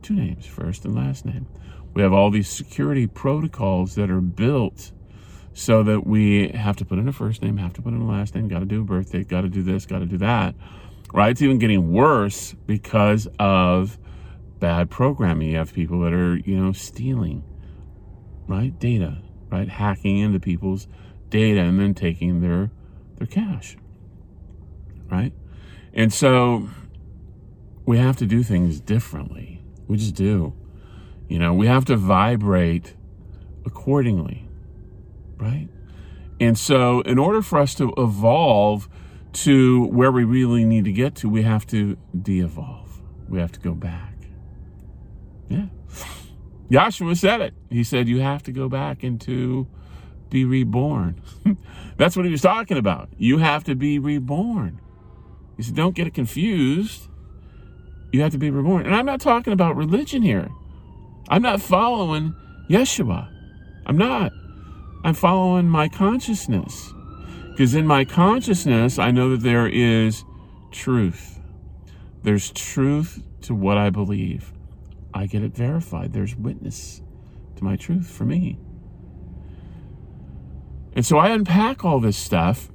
two 0.08 0.16
names, 0.16 0.46
first 0.46 0.86
and 0.86 0.96
last 0.96 1.26
name. 1.26 1.48
We 1.94 2.02
have 2.02 2.14
all 2.14 2.30
these 2.30 2.50
security 2.50 3.08
protocols 3.08 3.96
that 3.96 4.10
are 4.10 4.22
built 4.22 4.92
so 5.54 5.82
that 5.84 6.06
we 6.06 6.50
have 6.50 6.76
to 6.78 6.86
put 6.86 7.00
in 7.00 7.08
a 7.08 7.14
first 7.14 7.42
name, 7.42 7.58
have 7.58 7.74
to 7.74 7.82
put 7.82 7.94
in 7.94 8.02
a 8.02 8.08
last 8.08 8.36
name, 8.36 8.48
got 8.48 8.60
to 8.60 8.66
do 8.66 8.82
a 8.82 8.84
birthday, 8.84 9.24
got 9.24 9.42
to 9.42 9.50
do 9.50 9.64
this, 9.64 9.86
got 9.86 10.00
to 10.00 10.06
do 10.06 10.18
that 10.18 10.56
right? 11.14 11.32
It's 11.32 11.42
even 11.42 11.58
getting 11.60 11.92
worse 11.92 12.54
because 12.66 13.28
of 13.40 13.98
bad 14.60 14.90
programming. 14.90 15.52
You 15.52 15.58
have 15.58 15.74
people 15.74 16.02
that 16.02 16.14
are, 16.14 16.38
you 16.38 16.60
know, 16.60 16.72
stealing, 16.72 17.44
right? 18.48 18.78
Data, 18.78 19.20
right? 19.50 19.70
Hacking 19.70 20.18
into 20.18 20.40
people's 20.40 20.88
data 21.30 21.60
and 21.60 21.80
then 21.80 21.94
taking 21.94 22.42
their 22.42 22.72
their 23.18 23.28
cash, 23.28 23.78
right? 25.10 25.34
And 25.94 26.14
so 26.14 26.70
we 27.86 27.98
have 27.98 28.18
to 28.18 28.26
do 28.26 28.44
things 28.44 28.80
differently. 28.80 29.57
We 29.88 29.98
just 29.98 30.16
do. 30.16 30.54
You 31.28 31.40
know, 31.40 31.54
we 31.54 31.68
have 31.68 31.86
to 31.86 31.96
vibrate 31.96 32.96
accordingly, 33.66 34.48
right? 35.38 35.68
And 36.40 36.58
so, 36.58 37.02
in 37.02 37.18
order 37.18 37.42
for 37.42 37.60
us 37.60 37.74
to 37.76 37.94
evolve 37.98 38.88
to 39.34 39.86
where 39.88 40.12
we 40.12 40.24
really 40.24 40.66
need 40.66 40.86
to 40.86 40.92
get 40.92 41.16
to, 41.16 41.30
we 41.30 41.44
have 41.44 41.66
to 41.68 41.98
de 42.20 42.40
evolve. 42.40 43.02
We 43.28 43.40
have 43.40 43.52
to 43.54 43.60
go 43.60 43.74
back. 43.74 44.16
Yeah. 45.50 45.66
Joshua 46.72 47.16
said 47.16 47.42
it. 47.42 47.54
He 47.70 47.84
said, 47.84 48.08
You 48.08 48.22
have 48.22 48.44
to 48.44 48.52
go 48.52 48.70
back 48.70 49.04
into 49.04 49.68
be 50.30 50.46
reborn. 50.46 51.22
That's 51.98 52.16
what 52.16 52.26
he 52.26 52.32
was 52.32 52.42
talking 52.42 52.78
about. 52.78 53.10
You 53.18 53.38
have 53.38 53.64
to 53.66 53.76
be 53.76 54.00
reborn. 54.00 54.82
He 55.56 55.64
said, 55.64 55.76
Don't 55.76 55.96
get 55.96 56.08
it 56.08 56.14
confused. 56.14 57.07
You 58.12 58.22
have 58.22 58.32
to 58.32 58.38
be 58.38 58.50
reborn. 58.50 58.86
And 58.86 58.96
I'm 58.96 59.06
not 59.06 59.22
talking 59.22 59.54
about 59.54 59.76
religion 59.76 60.22
here. 60.22 60.50
I'm 61.30 61.42
not 61.42 61.62
following 61.62 62.34
Yeshua. 62.70 63.30
I'm 63.86 63.98
not. 63.98 64.32
I'm 65.04 65.14
following 65.14 65.68
my 65.68 65.90
consciousness. 65.90 66.94
Because 67.52 67.76
in 67.76 67.88
my 67.88 68.06
consciousness, 68.06 69.00
I 69.00 69.12
know 69.12 69.32
that 69.32 69.42
there 69.42 69.68
is 69.68 70.24
truth. 70.72 71.40
There's 72.24 72.52
truth 72.52 73.24
to 73.42 73.56
what 73.56 73.78
I 73.78 73.90
believe. 73.90 74.54
I 75.14 75.26
get 75.26 75.42
it 75.42 75.56
verified. 75.56 76.14
There's 76.14 76.36
witness 76.36 77.02
to 77.56 77.64
my 77.64 77.76
truth 77.76 78.08
for 78.08 78.26
me. 78.26 78.60
And 80.94 81.06
so 81.06 81.18
I 81.18 81.30
unpack 81.30 81.84
all 81.84 82.00
this 82.00 82.18
stuff. 82.18 82.70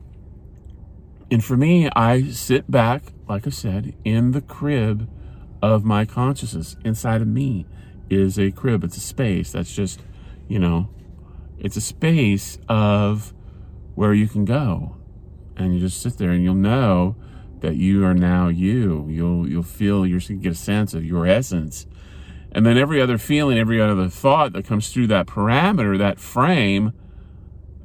And 1.30 1.42
for 1.42 1.56
me, 1.56 1.88
I 1.96 2.24
sit 2.30 2.70
back, 2.70 3.04
like 3.28 3.46
I 3.46 3.50
said, 3.50 3.94
in 4.04 4.32
the 4.32 4.40
crib 4.40 5.08
of 5.62 5.84
my 5.84 6.04
consciousness. 6.04 6.76
Inside 6.84 7.22
of 7.22 7.28
me 7.28 7.66
is 8.10 8.38
a 8.38 8.50
crib. 8.50 8.84
It's 8.84 8.96
a 8.96 9.00
space. 9.00 9.52
That's 9.52 9.74
just, 9.74 10.00
you 10.48 10.58
know, 10.58 10.90
it's 11.58 11.76
a 11.76 11.80
space 11.80 12.58
of 12.68 13.32
where 13.94 14.12
you 14.12 14.28
can 14.28 14.44
go 14.44 14.96
and 15.56 15.74
you 15.74 15.80
just 15.80 16.02
sit 16.02 16.18
there 16.18 16.30
and 16.30 16.42
you'll 16.42 16.54
know 16.54 17.16
that 17.60 17.76
you 17.76 18.04
are 18.04 18.14
now 18.14 18.48
you 18.48 19.06
you'll 19.08 19.48
you'll 19.48 19.62
feel 19.62 20.04
you're 20.04 20.20
to 20.20 20.34
get 20.34 20.52
a 20.52 20.56
sense 20.56 20.94
of 20.94 21.04
your 21.04 21.26
essence 21.26 21.86
and 22.50 22.66
then 22.66 22.76
every 22.76 23.00
other 23.00 23.18
feeling 23.18 23.58
every 23.58 23.80
other 23.80 24.08
thought 24.08 24.52
that 24.52 24.66
comes 24.66 24.92
through 24.92 25.06
that 25.06 25.26
parameter 25.26 25.96
that 25.96 26.18
frame 26.18 26.92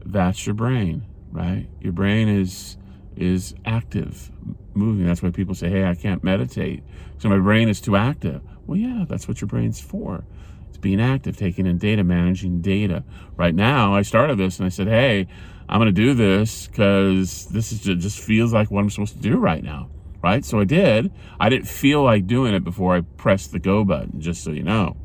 that's 0.06 0.46
your 0.48 0.56
brain 0.56 1.06
right 1.32 1.68
your 1.80 1.94
brain 1.94 2.28
is 2.28 2.78
is 3.18 3.56
active 3.66 4.32
moving 4.74 5.06
that's 5.06 5.22
why 5.22 5.30
people 5.32 5.56
say 5.56 5.70
hey 5.70 5.86
i 5.86 5.96
can't 5.96 6.24
meditate 6.24 6.84
so 7.18 7.28
my 7.30 7.38
brain 7.38 7.68
is 7.68 7.82
too 7.82 7.96
active 7.96 8.42
well 8.66 8.78
yeah 8.78 9.06
that's 9.08 9.28
what 9.28 9.42
your 9.42 9.48
brain's 9.48 9.80
for 9.80 10.24
it's 10.70 10.78
being 10.78 11.02
active 11.02 11.36
taking 11.36 11.66
in 11.66 11.78
data 11.78 12.04
managing 12.04 12.62
data 12.62 13.04
right 13.36 13.56
now 13.56 13.94
i 13.94 14.02
started 14.02 14.38
this 14.38 14.60
and 14.60 14.66
i 14.66 14.70
said 14.70 14.88
hey 14.88 15.28
I'm 15.70 15.80
going 15.80 15.94
to 15.94 16.02
do 16.02 16.14
this 16.14 16.68
because 16.68 17.46
this 17.48 17.72
is 17.72 17.82
just, 17.82 18.00
just 18.00 18.20
feels 18.20 18.54
like 18.54 18.72
what 18.72 18.82
I'm 18.82 18.90
supposed 18.90 19.16
to 19.16 19.22
do 19.22 19.38
right 19.38 19.64
now. 19.64 19.90
Right. 20.24 20.44
So 20.44 20.60
I 20.60 20.64
did. 20.64 21.12
I 21.40 21.50
didn't 21.50 21.68
feel 21.68 22.04
like 22.04 22.26
doing 22.26 22.54
it 22.54 22.64
before 22.64 22.96
I 22.96 23.02
pressed 23.02 23.52
the 23.52 23.60
go 23.60 23.84
button, 23.84 24.20
just 24.20 24.44
so 24.44 24.52
you 24.52 24.64
know. 24.64 24.98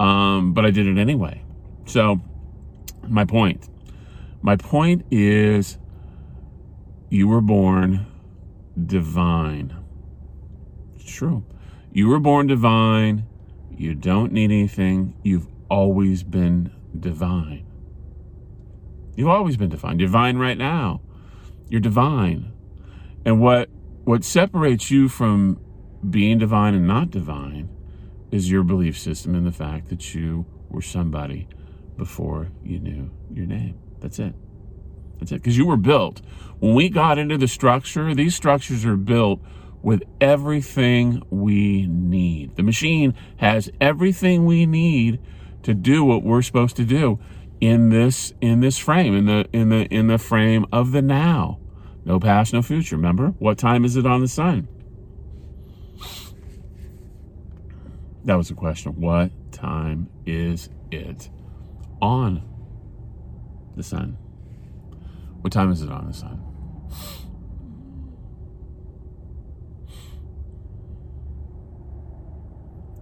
Um, 0.00 0.54
but 0.54 0.64
I 0.64 0.70
did 0.70 0.86
it 0.86 0.98
anyway. 0.98 1.42
So 1.84 2.20
my 3.06 3.24
point, 3.24 3.68
my 4.42 4.56
point 4.56 5.04
is 5.10 5.78
you 7.08 7.28
were 7.28 7.40
born 7.40 8.06
divine. 8.84 9.76
It's 10.96 11.10
true. 11.10 11.44
You 11.92 12.08
were 12.08 12.20
born 12.20 12.46
divine. 12.46 13.26
You 13.70 13.94
don't 13.94 14.32
need 14.32 14.50
anything. 14.50 15.14
You've 15.22 15.46
always 15.70 16.22
been 16.22 16.72
divine. 16.98 17.66
You've 19.16 19.28
always 19.28 19.56
been 19.56 19.70
divine. 19.70 19.96
Divine 19.96 20.36
right 20.36 20.58
now. 20.58 21.00
You're 21.68 21.80
divine. 21.80 22.52
And 23.24 23.40
what 23.40 23.70
what 24.04 24.22
separates 24.22 24.90
you 24.90 25.08
from 25.08 25.60
being 26.08 26.38
divine 26.38 26.74
and 26.74 26.86
not 26.86 27.10
divine 27.10 27.68
is 28.30 28.50
your 28.50 28.62
belief 28.62 28.98
system 28.98 29.34
and 29.34 29.46
the 29.46 29.52
fact 29.52 29.88
that 29.88 30.14
you 30.14 30.46
were 30.68 30.82
somebody 30.82 31.48
before 31.96 32.50
you 32.62 32.78
knew 32.78 33.10
your 33.32 33.46
name. 33.46 33.78
That's 34.00 34.18
it. 34.18 34.34
That's 34.34 34.34
it. 34.34 34.45
Because 35.18 35.56
you 35.56 35.66
were 35.66 35.76
built. 35.76 36.22
When 36.58 36.74
we 36.74 36.88
got 36.88 37.18
into 37.18 37.36
the 37.36 37.48
structure, 37.48 38.14
these 38.14 38.34
structures 38.34 38.84
are 38.84 38.96
built 38.96 39.40
with 39.82 40.02
everything 40.20 41.22
we 41.30 41.86
need. 41.86 42.56
The 42.56 42.62
machine 42.62 43.14
has 43.36 43.70
everything 43.80 44.44
we 44.44 44.66
need 44.66 45.20
to 45.62 45.74
do 45.74 46.04
what 46.04 46.22
we're 46.22 46.42
supposed 46.42 46.76
to 46.76 46.84
do 46.84 47.18
in 47.60 47.88
this 47.88 48.32
in 48.40 48.60
this 48.60 48.78
frame 48.78 49.14
in 49.14 49.26
the 49.26 49.48
in 49.52 49.68
the 49.68 49.84
in 49.86 50.08
the 50.08 50.18
frame 50.18 50.66
of 50.72 50.92
the 50.92 51.02
now. 51.02 51.58
No 52.04 52.20
past, 52.20 52.52
no 52.52 52.62
future. 52.62 52.96
Remember? 52.96 53.28
What 53.38 53.58
time 53.58 53.84
is 53.84 53.96
it 53.96 54.06
on 54.06 54.20
the 54.20 54.28
sun? 54.28 54.68
That 58.24 58.36
was 58.36 58.48
the 58.48 58.54
question. 58.54 59.00
What 59.00 59.30
time 59.52 60.08
is 60.24 60.68
it 60.90 61.30
on 62.02 62.42
the 63.76 63.82
sun? 63.82 64.18
What 65.46 65.52
time 65.52 65.70
is 65.70 65.80
it 65.80 65.92
on 65.92 66.08
the 66.08 66.12
sun? 66.12 66.42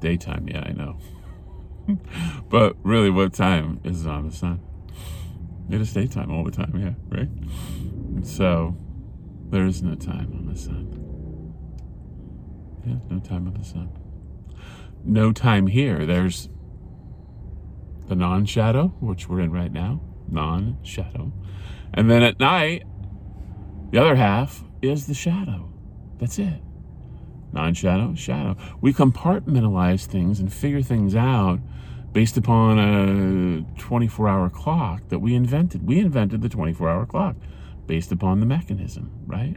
Daytime, 0.00 0.46
yeah, 0.46 0.62
I 0.66 0.72
know. 0.72 0.98
but 2.50 2.76
really, 2.82 3.08
what 3.08 3.32
time 3.32 3.80
is 3.82 4.04
it 4.04 4.10
on 4.10 4.28
the 4.28 4.36
sun? 4.36 4.60
It 5.70 5.80
is 5.80 5.94
daytime 5.94 6.30
all 6.30 6.44
the 6.44 6.50
time, 6.50 6.78
yeah, 6.78 7.16
right? 7.16 7.30
so, 8.26 8.76
there 9.48 9.64
is 9.64 9.82
no 9.82 9.94
time 9.94 10.30
on 10.34 10.44
the 10.44 10.60
sun. 10.60 11.54
Yeah, 12.86 12.96
no 13.08 13.20
time 13.20 13.46
on 13.46 13.54
the 13.54 13.64
sun. 13.64 13.88
No 15.02 15.32
time 15.32 15.68
here. 15.68 16.04
There's 16.04 16.50
the 18.08 18.14
non 18.14 18.44
shadow, 18.44 18.88
which 19.00 19.30
we're 19.30 19.40
in 19.40 19.50
right 19.50 19.72
now, 19.72 20.02
non 20.28 20.76
shadow. 20.82 21.32
And 21.94 22.10
then 22.10 22.22
at 22.22 22.38
night, 22.40 22.84
the 23.90 24.00
other 24.00 24.16
half 24.16 24.64
is 24.82 25.06
the 25.06 25.14
shadow. 25.14 25.72
That's 26.18 26.38
it. 26.38 26.60
Non 27.52 27.72
shadow, 27.72 28.14
shadow. 28.16 28.56
We 28.80 28.92
compartmentalize 28.92 30.06
things 30.06 30.40
and 30.40 30.52
figure 30.52 30.82
things 30.82 31.14
out 31.14 31.60
based 32.12 32.36
upon 32.36 32.78
a 32.78 33.80
24 33.80 34.28
hour 34.28 34.50
clock 34.50 35.08
that 35.08 35.20
we 35.20 35.34
invented. 35.34 35.86
We 35.86 36.00
invented 36.00 36.42
the 36.42 36.48
24 36.48 36.88
hour 36.88 37.06
clock 37.06 37.36
based 37.86 38.10
upon 38.10 38.40
the 38.40 38.46
mechanism, 38.46 39.12
right, 39.26 39.56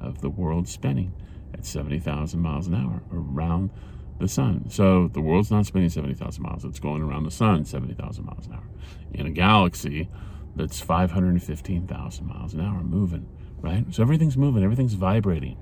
of 0.00 0.20
the 0.22 0.30
world 0.30 0.66
spinning 0.66 1.12
at 1.54 1.64
70,000 1.64 2.40
miles 2.40 2.66
an 2.66 2.74
hour 2.74 3.02
around 3.12 3.70
the 4.18 4.28
sun. 4.28 4.68
So 4.70 5.08
the 5.08 5.20
world's 5.20 5.50
not 5.50 5.66
spinning 5.66 5.90
70,000 5.90 6.42
miles, 6.42 6.64
it's 6.64 6.80
going 6.80 7.02
around 7.02 7.24
the 7.24 7.30
sun 7.30 7.64
70,000 7.64 8.24
miles 8.24 8.46
an 8.46 8.54
hour. 8.54 8.68
In 9.12 9.26
a 9.26 9.30
galaxy 9.30 10.08
that's 10.56 10.80
515,000 10.80 12.26
miles 12.26 12.54
an 12.54 12.60
hour 12.60 12.82
moving, 12.82 13.28
right? 13.60 13.84
So 13.94 14.02
everything's 14.02 14.36
moving, 14.36 14.64
everything's 14.64 14.94
vibrating. 14.94 15.56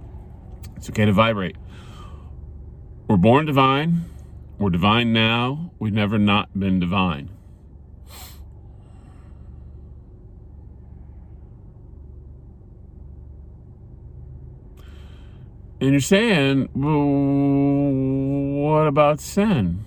It's 0.76 0.88
okay 0.88 1.04
to 1.04 1.12
vibrate. 1.12 1.56
We're 3.08 3.16
born 3.16 3.44
divine. 3.44 4.04
We're 4.58 4.70
divine 4.70 5.12
now. 5.12 5.72
We've 5.78 5.92
never 5.92 6.18
not 6.18 6.58
been 6.58 6.78
divine. 6.78 7.30
And 15.80 15.90
you're 15.90 16.00
saying, 16.00 16.68
what 16.72 18.86
about 18.86 19.20
sin? 19.20 19.84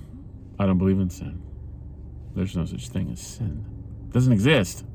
I 0.60 0.66
don't 0.66 0.78
believe 0.78 1.00
in 1.00 1.10
sin. 1.10 1.42
There's 2.36 2.56
no 2.56 2.66
such 2.66 2.90
thing 2.90 3.10
as 3.12 3.20
sin. 3.20 3.66
It 4.06 4.14
doesn't 4.14 4.34
exist. 4.34 4.86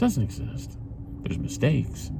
Doesn't 0.00 0.22
exist. 0.22 0.78
There's 1.24 1.38
mistakes. 1.38 2.10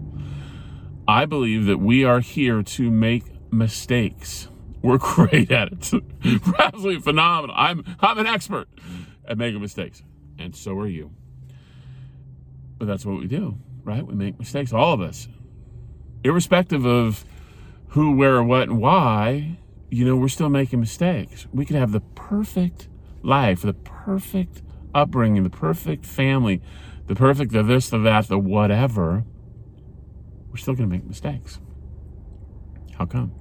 I 1.08 1.24
believe 1.24 1.64
that 1.64 1.78
we 1.78 2.04
are 2.04 2.20
here 2.20 2.62
to 2.62 2.90
make 2.90 3.24
mistakes. 3.50 4.48
We're 4.82 4.98
great 4.98 5.50
at 5.50 5.72
it. 5.72 5.92
We're 6.22 6.56
absolutely 6.58 7.00
phenomenal. 7.00 7.56
I'm 7.58 7.82
I'm 8.00 8.18
an 8.18 8.26
expert 8.26 8.68
at 9.26 9.38
making 9.38 9.62
mistakes. 9.62 10.02
And 10.38 10.54
so 10.54 10.76
are 10.76 10.86
you. 10.86 11.12
But 12.76 12.84
that's 12.84 13.06
what 13.06 13.18
we 13.18 13.26
do, 13.26 13.56
right? 13.82 14.06
We 14.06 14.14
make 14.14 14.38
mistakes, 14.38 14.74
all 14.74 14.92
of 14.92 15.00
us. 15.00 15.26
Irrespective 16.22 16.84
of 16.84 17.24
who, 17.88 18.14
where, 18.14 18.42
what, 18.42 18.68
and 18.68 18.78
why, 18.78 19.56
you 19.88 20.04
know, 20.04 20.16
we're 20.16 20.28
still 20.28 20.50
making 20.50 20.80
mistakes. 20.80 21.46
We 21.50 21.64
could 21.64 21.76
have 21.76 21.92
the 21.92 22.00
perfect 22.00 22.88
life, 23.22 23.62
the 23.62 23.72
perfect 23.72 24.60
upbringing, 24.94 25.42
the 25.42 25.50
perfect 25.50 26.06
family, 26.06 26.60
the 27.06 27.14
perfect 27.14 27.52
the 27.52 27.62
this, 27.62 27.90
the 27.90 27.98
that, 27.98 28.28
the 28.28 28.38
whatever. 28.38 29.24
We're 30.50 30.56
still 30.56 30.74
going 30.74 30.88
to 30.88 30.94
make 30.94 31.04
mistakes. 31.04 31.60
How 32.96 33.06
come? 33.06 33.32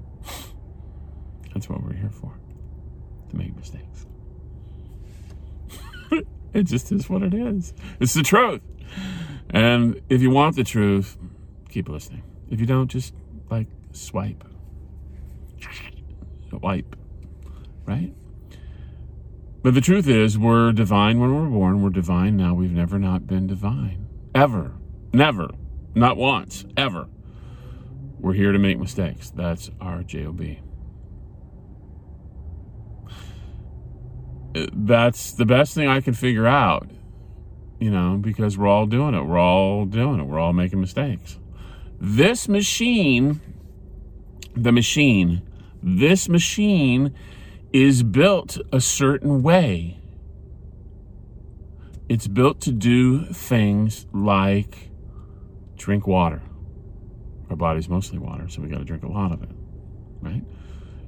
That's 1.54 1.68
what 1.70 1.84
we're 1.84 1.94
here 1.94 2.12
for 2.12 2.34
to 3.30 3.36
make 3.36 3.56
mistakes. 3.56 4.06
it 6.54 6.64
just 6.64 6.92
is 6.92 7.10
what 7.10 7.24
it 7.24 7.34
is. 7.34 7.74
It's 8.00 8.14
the 8.14 8.24
truth. 8.24 8.62
And 9.50 10.02
if 10.10 10.22
you 10.22 10.30
want 10.30 10.56
the 10.56 10.64
truth, 10.64 11.18
keep 11.70 11.90
listening. 11.90 12.24
If 12.50 12.60
you 12.60 12.66
don't, 12.66 12.88
just 12.88 13.14
like 13.50 13.68
swipe, 13.92 14.44
wipe, 16.52 16.96
right? 17.86 18.14
But 19.62 19.74
the 19.74 19.82
truth 19.82 20.08
is, 20.08 20.38
we're 20.38 20.72
divine 20.72 21.20
when 21.20 21.36
we're 21.36 21.50
born. 21.50 21.82
We're 21.82 21.90
divine 21.90 22.38
now. 22.38 22.54
We've 22.54 22.72
never 22.72 22.98
not 22.98 23.28
been 23.28 23.48
divine. 23.48 24.08
Ever. 24.34 24.74
Never. 25.14 25.50
Not 25.96 26.18
once. 26.18 26.66
Ever. 26.78 27.08
We're 28.20 28.34
here 28.34 28.52
to 28.52 28.60
make 28.60 28.78
mistakes. 28.80 29.30
That's 29.30 29.70
our 29.82 30.04
JOB. 30.04 30.42
Uh, 34.56 34.68
that's 34.74 35.34
the 35.34 35.46
best 35.46 35.76
thing 35.76 35.88
I 35.88 36.02
can 36.02 36.14
figure 36.14 36.48
out, 36.48 36.90
you 37.80 37.92
know, 37.92 38.18
because 38.18 38.58
we're 38.58 38.68
all 38.68 38.86
doing 38.86 39.14
it. 39.14 39.24
We're 39.24 39.40
all 39.40 39.86
doing 39.86 40.20
it. 40.20 40.24
We're 40.24 40.40
all 40.40 40.54
making 40.54 40.82
mistakes. 40.82 41.38
This 42.00 42.48
machine 42.48 43.42
the 44.56 44.72
machine. 44.72 45.42
This 45.82 46.28
machine 46.28 47.16
is 47.72 48.04
built 48.04 48.58
a 48.72 48.82
certain 48.82 49.44
way. 49.44 50.00
It's 52.08 52.28
built 52.28 52.62
to 52.62 52.72
do 52.72 53.26
things 53.26 54.08
like 54.12 54.90
drink 55.78 56.08
water. 56.08 56.42
Our 57.50 57.56
body's 57.56 57.90
mostly 57.90 58.20
water, 58.20 58.48
so 58.50 58.62
we 58.62 58.68
got 58.68 58.80
to 58.80 58.84
drink 58.84 59.04
a 59.04 59.08
lot 59.08 59.32
of 59.32 59.44
it, 59.44 59.50
right? 60.22 60.44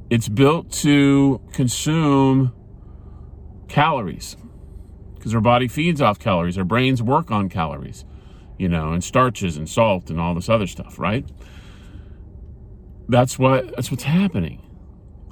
It's 0.10 0.28
built 0.28 0.71
to 0.74 1.41
consume 1.54 2.54
calories 3.67 4.36
because 5.15 5.34
our 5.34 5.41
body 5.41 5.67
feeds 5.67 6.02
off 6.02 6.19
calories. 6.19 6.58
Our 6.58 6.63
brains 6.63 7.02
work 7.02 7.32
on 7.32 7.47
calories, 7.47 8.06
you 8.58 8.67
know, 8.67 8.91
and 8.91 9.04
starches 9.04 9.58
and 9.58 9.69
salt 9.69 10.10
and 10.10 10.19
all 10.19 10.36
this 10.36 10.50
other 10.50 10.67
stuff, 10.67 11.00
right? 11.00 11.26
That's 13.08 13.39
what 13.39 13.76
that's 13.76 13.91
what's 13.91 14.04
happening. 14.04 14.62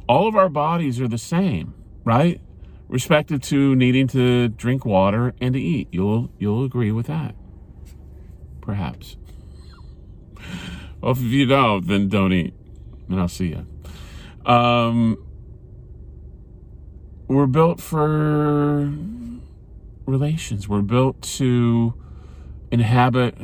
All 0.10 0.28
of 0.28 0.36
our 0.36 0.50
bodies 0.50 1.00
are 1.00 1.08
the 1.08 1.18
same, 1.18 1.74
right? 2.04 2.42
Respective 2.90 3.42
to 3.44 3.76
needing 3.76 4.08
to 4.08 4.50
drink 4.50 4.84
water 4.84 5.34
and 5.40 5.54
to 5.54 5.62
eat. 5.62 5.88
You'll 5.92 6.32
you'll 6.38 6.66
agree 6.66 6.92
with 6.92 7.06
that. 7.06 7.36
Perhaps. 8.60 9.16
Well, 11.00 11.14
if 11.14 11.22
you 11.22 11.46
don't, 11.46 11.88
then 11.88 12.10
don't 12.10 12.34
eat. 12.34 12.54
And 13.08 13.22
I'll 13.22 13.30
see 13.30 13.56
you. 13.56 14.52
Um, 14.52 15.24
we're 17.28 17.48
built 17.48 17.80
for 17.80 18.92
relations. 20.06 20.68
We're 20.68 20.82
built 20.82 21.22
to 21.38 21.94
inhabit, 22.72 23.38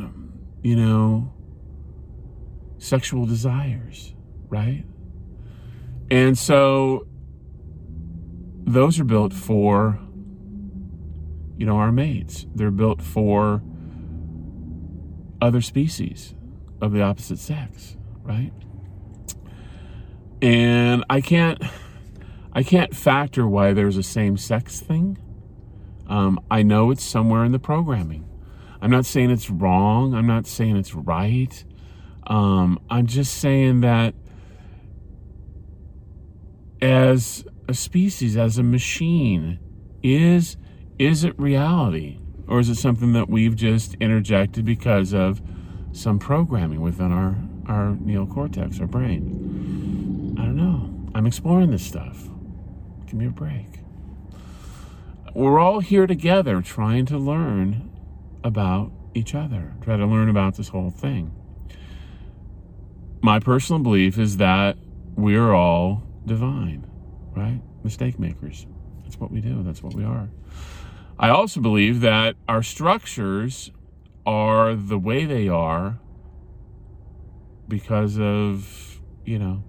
you 0.63 0.75
know, 0.75 1.31
sexual 2.77 3.25
desires 3.25 4.15
right? 4.49 4.85
And 6.15 6.37
so 6.37 7.07
those 8.65 8.99
are 8.99 9.05
built 9.05 9.33
for, 9.33 9.99
you 11.57 11.65
know, 11.65 11.77
our 11.77 11.91
mates. 11.91 12.47
They're 12.55 12.71
built 12.71 13.01
for 13.01 13.63
other 15.41 15.61
species 15.61 16.35
of 16.81 16.93
the 16.93 17.01
opposite 17.01 17.39
sex, 17.39 17.97
right? 18.23 18.53
And 20.41 21.05
I 21.09 21.21
can't 21.21 21.61
I 22.53 22.63
can't 22.63 22.95
factor 22.95 23.47
why 23.47 23.73
there's 23.73 23.97
a 23.97 24.03
same 24.03 24.37
sex 24.37 24.81
thing 24.81 25.17
Um, 26.07 26.39
I 26.51 26.63
know 26.63 26.91
it's 26.91 27.03
somewhere 27.03 27.45
in 27.45 27.51
the 27.53 27.59
programming. 27.59 28.25
I'm 28.81 28.91
not 28.91 29.05
saying 29.05 29.31
it's 29.31 29.49
wrong. 29.49 30.15
I'm 30.15 30.27
not 30.27 30.47
saying 30.47 30.77
it's 30.77 30.95
right. 30.95 31.65
Um, 32.27 32.79
I'm 32.89 33.07
just 33.07 33.35
saying 33.37 33.81
that 33.81 34.15
as 36.81 37.45
a 37.67 37.73
species, 37.73 38.37
as 38.37 38.57
a 38.57 38.63
machine, 38.63 39.59
is 40.03 40.57
is 40.97 41.23
it 41.23 41.37
reality? 41.39 42.19
Or 42.47 42.59
is 42.59 42.69
it 42.69 42.75
something 42.75 43.13
that 43.13 43.29
we've 43.29 43.55
just 43.55 43.95
interjected 43.95 44.65
because 44.65 45.13
of 45.13 45.41
some 45.91 46.19
programming 46.19 46.81
within 46.81 47.11
our, 47.11 47.35
our 47.67 47.95
neocortex, 47.95 48.79
our 48.79 48.87
brain? 48.87 50.35
I 50.37 50.43
don't 50.43 50.55
know. 50.55 51.09
I'm 51.15 51.25
exploring 51.25 51.71
this 51.71 51.83
stuff. 51.83 52.29
Give 53.07 53.15
me 53.15 53.25
a 53.25 53.31
break. 53.31 53.79
We're 55.33 55.59
all 55.59 55.79
here 55.79 56.07
together 56.07 56.61
trying 56.61 57.07
to 57.07 57.17
learn 57.17 57.91
about 58.43 58.91
each 59.13 59.33
other, 59.33 59.73
try 59.81 59.97
to 59.97 60.05
learn 60.05 60.29
about 60.29 60.55
this 60.55 60.69
whole 60.69 60.91
thing. 60.91 61.33
My 63.21 63.39
personal 63.39 63.81
belief 63.81 64.19
is 64.19 64.37
that 64.37 64.77
we're 65.15 65.53
all 65.53 66.03
divine, 66.25 66.85
right? 67.35 67.61
Mistake 67.83 68.19
makers. 68.19 68.65
That's 69.03 69.19
what 69.19 69.31
we 69.31 69.41
do, 69.41 69.63
that's 69.63 69.83
what 69.83 69.93
we 69.93 70.03
are. 70.03 70.29
I 71.17 71.29
also 71.29 71.61
believe 71.61 72.01
that 72.01 72.35
our 72.47 72.63
structures 72.63 73.71
are 74.25 74.75
the 74.75 74.97
way 74.97 75.25
they 75.25 75.47
are 75.47 75.99
because 77.67 78.19
of, 78.19 78.99
you 79.23 79.39
know, 79.39 79.63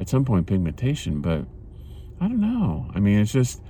at 0.00 0.08
some 0.08 0.24
point 0.24 0.46
pigmentation, 0.46 1.20
but 1.20 1.46
I 2.20 2.28
don't 2.28 2.40
know. 2.40 2.90
I 2.94 3.00
mean, 3.00 3.20
it's 3.20 3.32
just 3.32 3.62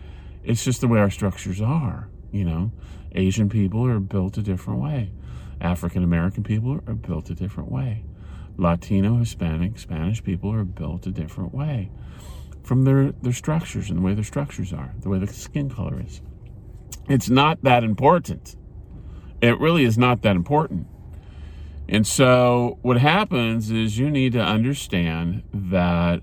it's 0.44 0.64
just 0.64 0.81
the 0.81 0.88
way 0.88 0.99
our 0.99 1.11
structures 1.11 1.61
are, 1.61 2.09
you 2.33 2.44
know. 2.44 2.73
Asian 3.12 3.49
people 3.49 3.87
are 3.87 4.01
built 4.01 4.37
a 4.38 4.42
different 4.42 4.81
way. 4.81 5.12
African 5.61 6.05
American 6.05 6.42
people 6.42 6.81
are 6.87 6.94
built 6.94 7.31
a 7.31 7.35
different 7.35 7.71
way. 7.71 8.05
Latino, 8.59 9.16
Hispanic, 9.16 9.79
Spanish 9.79 10.23
people 10.23 10.53
are 10.53 10.64
built 10.64 11.07
a 11.07 11.11
different 11.11 11.55
way 11.55 11.90
from 12.62 12.85
their, 12.85 13.12
their 13.12 13.33
structures 13.33 13.88
and 13.88 13.99
the 13.99 14.03
way 14.03 14.12
their 14.12 14.25
structures 14.25 14.73
are, 14.73 14.92
the 15.01 15.09
way 15.09 15.18
the 15.18 15.27
skin 15.27 15.71
color 15.71 16.03
is. 16.05 16.21
It's 17.09 17.31
not 17.31 17.62
that 17.62 17.85
important. 17.85 18.57
It 19.40 19.59
really 19.59 19.85
is 19.85 19.97
not 19.97 20.23
that 20.23 20.37
important. 20.37 20.88
And 21.88 22.07
so, 22.07 22.79
what 22.83 22.99
happens 22.99 23.71
is 23.71 23.97
you 23.97 24.11
need 24.11 24.33
to 24.33 24.42
understand 24.42 25.44
that 25.55 26.21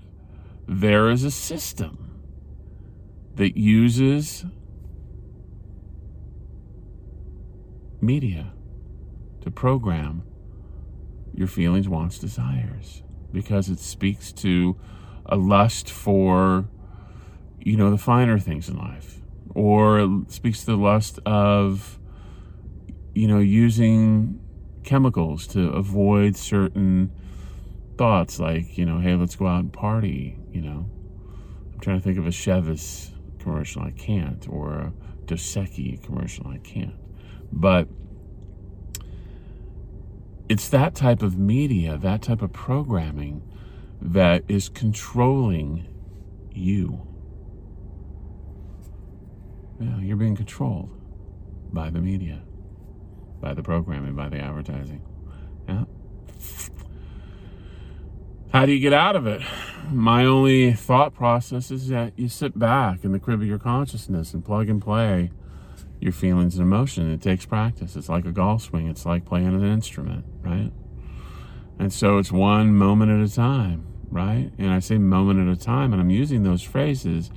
there 0.68 1.10
is 1.10 1.24
a 1.24 1.30
system 1.30 2.20
that 3.34 3.56
uses 3.56 4.44
media 8.00 8.52
to 9.40 9.50
program 9.50 10.22
your 11.36 11.48
feelings, 11.48 11.88
wants, 11.88 12.18
desires, 12.18 13.02
because 13.32 13.68
it 13.68 13.78
speaks 13.78 14.32
to 14.32 14.76
a 15.26 15.36
lust 15.36 15.90
for, 15.90 16.68
you 17.60 17.76
know, 17.76 17.90
the 17.90 17.98
finer 17.98 18.38
things 18.38 18.68
in 18.68 18.76
life 18.76 19.16
or 19.56 20.00
it 20.00 20.30
speaks 20.30 20.60
to 20.60 20.66
the 20.66 20.76
lust 20.76 21.18
of, 21.24 21.98
you 23.14 23.26
know, 23.26 23.38
using 23.38 24.38
chemicals 24.84 25.46
to 25.46 25.70
avoid 25.70 26.36
certain 26.36 27.10
thoughts 27.96 28.38
like, 28.38 28.76
you 28.76 28.84
know, 28.84 28.98
hey, 29.00 29.14
let's 29.14 29.34
go 29.34 29.46
out 29.46 29.60
and 29.60 29.72
party, 29.72 30.38
you 30.52 30.60
know. 30.60 30.90
I'm 31.72 31.80
trying 31.80 31.98
to 31.98 32.04
think 32.04 32.18
of 32.18 32.26
a 32.26 32.30
Chivas 32.30 33.12
commercial, 33.38 33.80
I 33.80 33.92
can't, 33.92 34.46
or 34.46 34.74
a 34.74 34.92
Dos 35.24 35.56
commercial, 36.02 36.48
I 36.48 36.58
can't. 36.58 36.94
But 37.50 37.88
it's 40.48 40.68
that 40.68 40.94
type 40.94 41.22
of 41.22 41.38
media, 41.38 41.96
that 41.98 42.22
type 42.22 42.42
of 42.42 42.52
programming 42.52 43.42
that 44.00 44.44
is 44.48 44.68
controlling 44.68 45.86
you. 46.52 47.06
Yeah, 49.80 49.98
you're 49.98 50.16
being 50.16 50.36
controlled 50.36 50.90
by 51.72 51.90
the 51.90 52.00
media, 52.00 52.42
by 53.40 53.54
the 53.54 53.62
programming, 53.62 54.14
by 54.14 54.28
the 54.28 54.38
advertising. 54.38 55.02
Yeah. 55.68 55.84
How 58.52 58.64
do 58.64 58.72
you 58.72 58.80
get 58.80 58.92
out 58.92 59.16
of 59.16 59.26
it? 59.26 59.42
My 59.90 60.24
only 60.24 60.72
thought 60.72 61.12
process 61.12 61.70
is 61.70 61.88
that 61.88 62.18
you 62.18 62.28
sit 62.28 62.58
back 62.58 63.04
in 63.04 63.12
the 63.12 63.18
crib 63.18 63.42
of 63.42 63.46
your 63.46 63.58
consciousness 63.58 64.32
and 64.32 64.44
plug 64.44 64.68
and 64.68 64.80
play 64.80 65.30
your 66.00 66.12
feelings 66.12 66.56
and 66.56 66.62
emotion. 66.62 67.10
It 67.10 67.22
takes 67.22 67.46
practice. 67.46 67.96
It's 67.96 68.08
like 68.08 68.24
a 68.24 68.32
golf 68.32 68.62
swing, 68.62 68.88
it's 68.88 69.06
like 69.06 69.24
playing 69.24 69.48
an 69.48 69.64
instrument, 69.64 70.24
right? 70.42 70.72
And 71.78 71.92
so 71.92 72.18
it's 72.18 72.32
one 72.32 72.74
moment 72.74 73.10
at 73.10 73.20
a 73.20 73.34
time, 73.34 73.86
right? 74.10 74.50
And 74.58 74.70
I 74.70 74.78
say 74.78 74.98
moment 74.98 75.46
at 75.46 75.52
a 75.52 75.60
time, 75.60 75.92
and 75.92 76.00
I'm 76.00 76.10
using 76.10 76.42
those 76.42 76.62
phrases, 76.62 77.30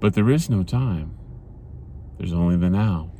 but 0.00 0.14
there 0.14 0.30
is 0.30 0.50
no 0.50 0.62
time. 0.62 1.16
There's 2.18 2.32
only 2.32 2.56
the 2.56 2.70
now. 2.70 3.10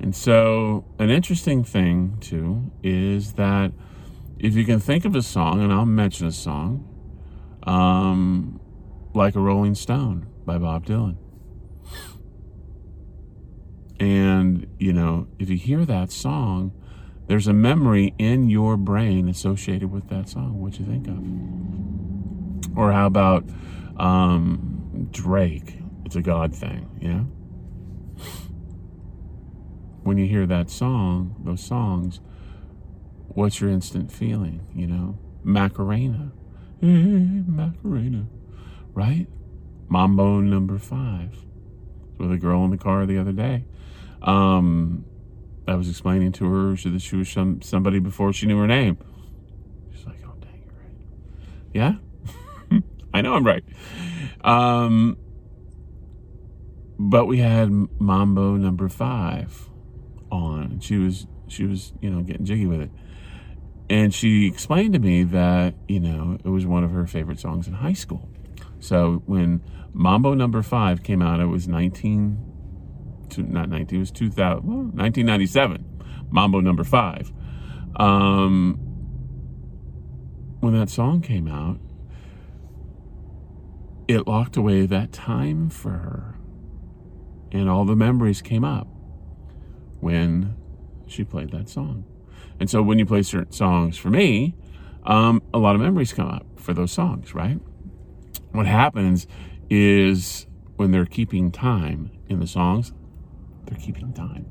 And 0.00 0.16
so, 0.16 0.84
an 0.98 1.10
interesting 1.10 1.62
thing, 1.62 2.18
too, 2.20 2.72
is 2.82 3.34
that 3.34 3.72
if 4.38 4.54
you 4.56 4.64
can 4.64 4.80
think 4.80 5.04
of 5.04 5.14
a 5.14 5.22
song, 5.22 5.62
and 5.62 5.72
I'll 5.72 5.86
mention 5.86 6.26
a 6.26 6.32
song, 6.32 6.88
um, 7.62 8.60
like 9.14 9.36
a 9.36 9.40
Rolling 9.40 9.76
Stone 9.76 10.26
by 10.44 10.58
Bob 10.58 10.84
Dylan. 10.84 11.21
And, 14.02 14.66
you 14.80 14.92
know, 14.92 15.28
if 15.38 15.48
you 15.48 15.56
hear 15.56 15.84
that 15.84 16.10
song, 16.10 16.72
there's 17.28 17.46
a 17.46 17.52
memory 17.52 18.14
in 18.18 18.50
your 18.50 18.76
brain 18.76 19.28
associated 19.28 19.92
with 19.92 20.08
that 20.08 20.28
song. 20.28 20.60
What 20.60 20.76
you 20.80 20.84
think 20.84 21.06
of? 21.06 22.76
Or 22.76 22.90
how 22.90 23.06
about 23.06 23.44
um, 23.98 25.06
Drake? 25.12 25.78
It's 26.04 26.16
a 26.16 26.20
God 26.20 26.52
thing, 26.52 26.90
yeah? 27.00 27.20
When 30.02 30.18
you 30.18 30.26
hear 30.26 30.46
that 30.46 30.68
song, 30.68 31.36
those 31.44 31.62
songs, 31.62 32.18
what's 33.28 33.60
your 33.60 33.70
instant 33.70 34.10
feeling, 34.10 34.66
you 34.74 34.88
know? 34.88 35.16
Macarena. 35.44 36.32
Hey, 36.80 36.88
Macarena. 37.46 38.26
Right? 38.94 39.28
Mambo 39.88 40.40
number 40.40 40.78
five. 40.78 41.36
With 42.18 42.32
a 42.32 42.36
girl 42.36 42.64
in 42.64 42.72
the 42.72 42.78
car 42.78 43.06
the 43.06 43.18
other 43.18 43.30
day. 43.30 43.64
Um, 44.22 45.04
I 45.66 45.74
was 45.74 45.88
explaining 45.88 46.32
to 46.32 46.46
her 46.46 46.76
that 46.76 47.02
she 47.02 47.16
was 47.16 47.28
some 47.28 47.60
somebody 47.62 47.98
before 47.98 48.32
she 48.32 48.46
knew 48.46 48.58
her 48.58 48.66
name. 48.66 48.98
She's 49.94 50.06
like, 50.06 50.18
"Oh, 50.24 50.34
dang, 50.40 50.62
you're 50.64 50.74
right." 50.74 52.00
Yeah, 52.70 52.80
I 53.14 53.20
know 53.20 53.34
I'm 53.34 53.44
right. 53.44 53.64
Um, 54.42 55.16
but 56.98 57.26
we 57.26 57.38
had 57.38 57.70
Mambo 58.00 58.56
number 58.56 58.88
five 58.88 59.68
on. 60.30 60.80
She 60.80 60.98
was 60.98 61.26
she 61.48 61.64
was 61.64 61.92
you 62.00 62.10
know 62.10 62.22
getting 62.22 62.44
jiggy 62.44 62.66
with 62.66 62.80
it, 62.80 62.90
and 63.90 64.14
she 64.14 64.46
explained 64.46 64.94
to 64.94 64.98
me 64.98 65.22
that 65.24 65.74
you 65.88 66.00
know 66.00 66.38
it 66.44 66.48
was 66.48 66.66
one 66.66 66.84
of 66.84 66.90
her 66.92 67.06
favorite 67.06 67.40
songs 67.40 67.66
in 67.66 67.74
high 67.74 67.92
school. 67.92 68.28
So 68.80 69.22
when 69.26 69.62
Mambo 69.92 70.34
number 70.34 70.62
five 70.62 71.02
came 71.02 71.22
out, 71.22 71.40
it 71.40 71.46
was 71.46 71.68
nineteen, 73.38 73.52
not 73.52 73.68
nineteen, 73.68 73.98
it 73.98 74.00
was 74.00 74.10
two 74.10 74.30
thousand, 74.30 74.66
well, 74.66 74.90
nineteen 74.94 75.26
ninety 75.26 75.46
seven. 75.46 75.84
Mambo 76.30 76.60
number 76.60 76.84
five. 76.84 77.32
Um, 77.96 78.74
when 80.60 80.78
that 80.78 80.88
song 80.88 81.20
came 81.20 81.46
out, 81.46 81.78
it 84.08 84.26
locked 84.26 84.56
away 84.56 84.86
that 84.86 85.12
time 85.12 85.68
for 85.68 85.90
her 85.90 86.38
and 87.52 87.68
all 87.68 87.84
the 87.84 87.96
memories 87.96 88.40
came 88.40 88.64
up 88.64 88.88
when 90.00 90.56
she 91.06 91.22
played 91.22 91.50
that 91.50 91.68
song. 91.68 92.04
And 92.58 92.70
so 92.70 92.82
when 92.82 92.98
you 92.98 93.04
play 93.04 93.22
certain 93.22 93.52
songs 93.52 93.98
for 93.98 94.08
me, 94.08 94.54
um, 95.04 95.42
a 95.52 95.58
lot 95.58 95.74
of 95.74 95.80
memories 95.80 96.12
come 96.12 96.28
up 96.28 96.46
for 96.56 96.72
those 96.72 96.92
songs, 96.92 97.34
right? 97.34 97.58
What 98.52 98.66
happens 98.66 99.26
is 99.68 100.46
when 100.76 100.92
they're 100.92 101.06
keeping 101.06 101.50
time 101.50 102.10
in 102.28 102.40
the 102.40 102.46
songs, 102.46 102.92
they're 103.72 103.82
keeping 103.82 104.12
time 104.12 104.46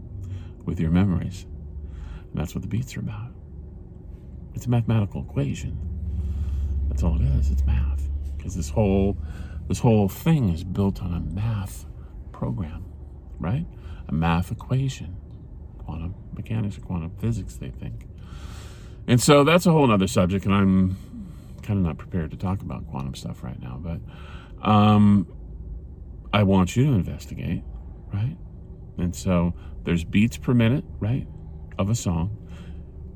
with 0.65 0.79
your 0.79 0.91
memories. 0.91 1.43
And 1.43 2.33
that's 2.33 2.55
what 2.55 2.61
the 2.61 2.67
beats 2.67 2.95
are 2.97 3.01
about. 3.01 3.31
It's 4.53 4.65
a 4.65 4.69
mathematical 4.69 5.21
equation. 5.21 5.77
That's 6.89 7.03
all 7.03 7.15
it 7.15 7.25
is. 7.39 7.51
It's 7.51 7.65
math. 7.65 8.09
Because 8.37 8.55
this 8.55 8.69
whole 8.69 9.17
this 9.67 9.79
whole 9.79 10.09
thing 10.09 10.49
is 10.49 10.63
built 10.63 11.01
on 11.01 11.13
a 11.13 11.19
math 11.19 11.85
program 12.31 12.85
right? 13.39 13.65
A 14.07 14.13
math 14.13 14.51
equation, 14.51 15.17
quantum 15.79 16.13
mechanics 16.33 16.77
or 16.77 16.81
quantum 16.81 17.09
physics, 17.17 17.55
they 17.55 17.71
think. 17.71 18.05
And 19.07 19.19
so 19.19 19.43
that's 19.43 19.65
a 19.65 19.71
whole 19.71 19.91
other 19.91 20.05
subject, 20.05 20.45
and 20.45 20.53
I'm 20.53 20.95
kind 21.63 21.79
of 21.79 21.85
not 21.85 21.97
prepared 21.97 22.29
to 22.31 22.37
talk 22.37 22.61
about 22.61 22.87
quantum 22.87 23.15
stuff 23.15 23.43
right 23.43 23.59
now, 23.59 23.81
but 23.81 23.99
um, 24.61 25.27
I 26.31 26.43
want 26.43 26.75
you 26.75 26.85
to 26.85 26.91
investigate 26.91 27.63
right? 28.13 28.37
And 28.97 29.15
so 29.15 29.53
there's 29.83 30.03
beats 30.03 30.37
per 30.37 30.53
minute, 30.53 30.83
right, 30.99 31.27
of 31.77 31.89
a 31.89 31.95
song. 31.95 32.37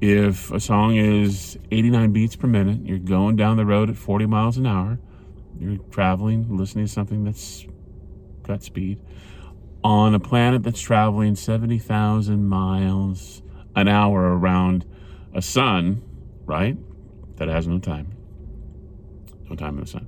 If 0.02 0.52
a 0.52 0.60
song 0.60 0.98
is 0.98 1.58
89 1.72 2.12
beats 2.12 2.36
per 2.36 2.48
minute, 2.48 2.86
you're 2.86 3.00
going 3.00 3.36
down 3.36 3.58
the 3.58 3.66
road 3.66 3.90
at 3.90 3.98
40 3.98 4.26
miles 4.26 4.58
an 4.58 4.66
hour, 4.66 5.00
you're 5.58 5.78
traveling, 5.90 6.58
listening 6.58 6.86
to 6.86 6.92
something 6.92 7.24
that's 7.24 7.66
got 8.44 8.62
speed 8.62 9.02
on 9.84 10.16
a 10.16 10.20
planet 10.20 10.64
that's 10.64 10.82
traveling 10.82 11.36
70,000 11.36 12.48
miles 12.48 13.44
an 13.76 13.88
hour 13.88 14.38
around 14.38 14.86
a 15.34 15.42
sun, 15.42 16.02
right? 16.46 16.76
That 17.38 17.50
has 17.50 17.68
no 17.68 17.78
time. 17.78 18.12
No 19.50 19.56
time 19.56 19.76
in 19.76 19.82
the 19.82 19.88
sun. 19.88 20.08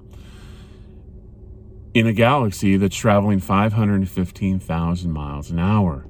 In 1.97 2.05
a 2.05 2.13
galaxy 2.13 2.77
that's 2.77 2.95
traveling 2.95 3.39
515,000 3.39 5.11
miles 5.11 5.49
an 5.49 5.57
hour. 5.57 6.05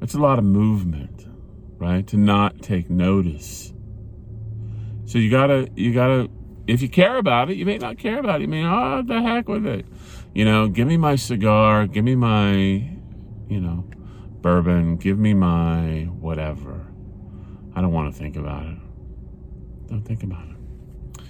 It's 0.00 0.14
a 0.14 0.20
lot 0.20 0.38
of 0.38 0.44
movement, 0.44 1.26
right? 1.76 2.06
To 2.06 2.16
not 2.16 2.62
take 2.62 2.88
notice. 2.88 3.72
So 5.06 5.18
you 5.18 5.28
gotta, 5.28 5.68
you 5.74 5.92
gotta, 5.92 6.30
if 6.68 6.82
you 6.82 6.88
care 6.88 7.16
about 7.16 7.50
it, 7.50 7.56
you 7.56 7.66
may 7.66 7.78
not 7.78 7.98
care 7.98 8.20
about 8.20 8.36
it. 8.36 8.42
You 8.42 8.48
may, 8.48 8.64
oh, 8.64 9.02
the 9.04 9.20
heck 9.20 9.48
with 9.48 9.66
it. 9.66 9.86
You 10.36 10.44
know, 10.44 10.68
give 10.68 10.86
me 10.86 10.96
my 10.96 11.16
cigar, 11.16 11.88
give 11.88 12.04
me 12.04 12.14
my, 12.14 12.52
you 12.52 13.60
know, 13.60 13.90
bourbon, 14.40 14.98
give 14.98 15.18
me 15.18 15.34
my 15.34 16.06
whatever. 16.20 16.86
I 17.74 17.80
don't 17.80 17.92
want 17.92 18.14
to 18.14 18.16
think 18.16 18.36
about 18.36 18.66
it. 18.66 18.78
Don't 19.88 20.04
think 20.04 20.22
about 20.22 20.44
it. 20.46 21.24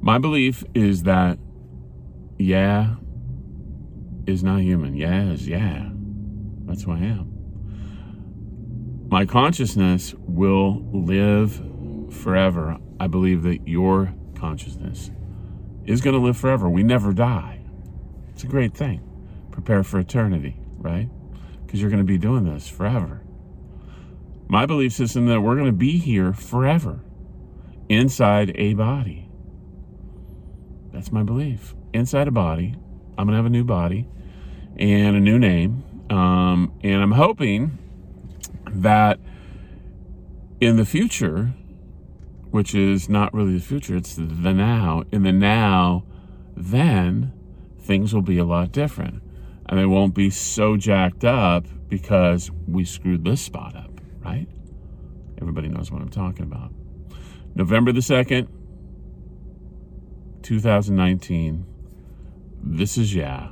My 0.00 0.18
belief 0.18 0.62
is 0.74 1.02
that 1.02 1.40
YEH 2.38 2.96
is 4.26 4.42
not 4.42 4.60
human. 4.60 4.94
YEH 4.94 5.32
is 5.32 5.48
YEH. 5.48 5.92
That's 6.66 6.82
who 6.82 6.92
I 6.92 6.98
am. 6.98 7.32
My 9.08 9.24
consciousness 9.24 10.14
will 10.18 10.82
live 10.92 11.62
forever. 12.10 12.78
I 12.98 13.06
believe 13.06 13.44
that 13.44 13.66
your 13.68 14.12
consciousness 14.34 15.10
is 15.84 16.00
going 16.00 16.14
to 16.14 16.20
live 16.20 16.36
forever. 16.36 16.68
We 16.68 16.82
never 16.82 17.12
die. 17.12 17.60
It's 18.30 18.44
a 18.44 18.48
great 18.48 18.74
thing. 18.74 19.02
Prepare 19.52 19.84
for 19.84 20.00
eternity, 20.00 20.56
right? 20.76 21.08
Because 21.64 21.80
you're 21.80 21.90
going 21.90 22.02
to 22.02 22.04
be 22.04 22.18
doing 22.18 22.44
this 22.44 22.68
forever. 22.68 23.22
My 24.48 24.66
belief 24.66 24.92
system 24.92 25.26
that 25.26 25.40
we're 25.40 25.54
going 25.54 25.66
to 25.66 25.72
be 25.72 25.98
here 25.98 26.32
forever 26.32 27.00
inside 27.88 28.52
a 28.56 28.74
body. 28.74 29.25
That's 30.96 31.12
my 31.12 31.22
belief. 31.22 31.74
Inside 31.92 32.26
a 32.26 32.30
body, 32.30 32.74
I'm 33.18 33.28
to 33.28 33.36
have 33.36 33.44
a 33.44 33.50
new 33.50 33.64
body 33.64 34.08
and 34.78 35.14
a 35.14 35.20
new 35.20 35.38
name. 35.38 35.84
Um, 36.08 36.72
and 36.82 37.02
I'm 37.02 37.12
hoping 37.12 37.76
that 38.70 39.20
in 40.58 40.78
the 40.78 40.86
future, 40.86 41.52
which 42.50 42.74
is 42.74 43.10
not 43.10 43.34
really 43.34 43.58
the 43.58 43.62
future, 43.62 43.94
it's 43.94 44.14
the 44.14 44.54
now, 44.54 45.04
in 45.12 45.22
the 45.22 45.32
now, 45.32 46.04
then 46.56 47.30
things 47.78 48.14
will 48.14 48.22
be 48.22 48.38
a 48.38 48.44
lot 48.46 48.72
different. 48.72 49.22
And 49.66 49.78
they 49.78 49.84
won't 49.84 50.14
be 50.14 50.30
so 50.30 50.78
jacked 50.78 51.26
up 51.26 51.66
because 51.90 52.50
we 52.66 52.86
screwed 52.86 53.22
this 53.22 53.42
spot 53.42 53.76
up, 53.76 54.00
right? 54.24 54.48
Everybody 55.42 55.68
knows 55.68 55.90
what 55.90 56.00
I'm 56.00 56.08
talking 56.08 56.44
about. 56.44 56.72
November 57.54 57.92
the 57.92 58.00
2nd, 58.00 58.48
2019. 60.46 61.66
This 62.62 62.96
is 62.96 63.12
YEH. 63.12 63.50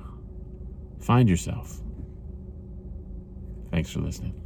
Find 1.00 1.28
yourself. 1.28 1.80
Thanks 3.72 3.90
for 3.90 3.98
listening. 3.98 4.43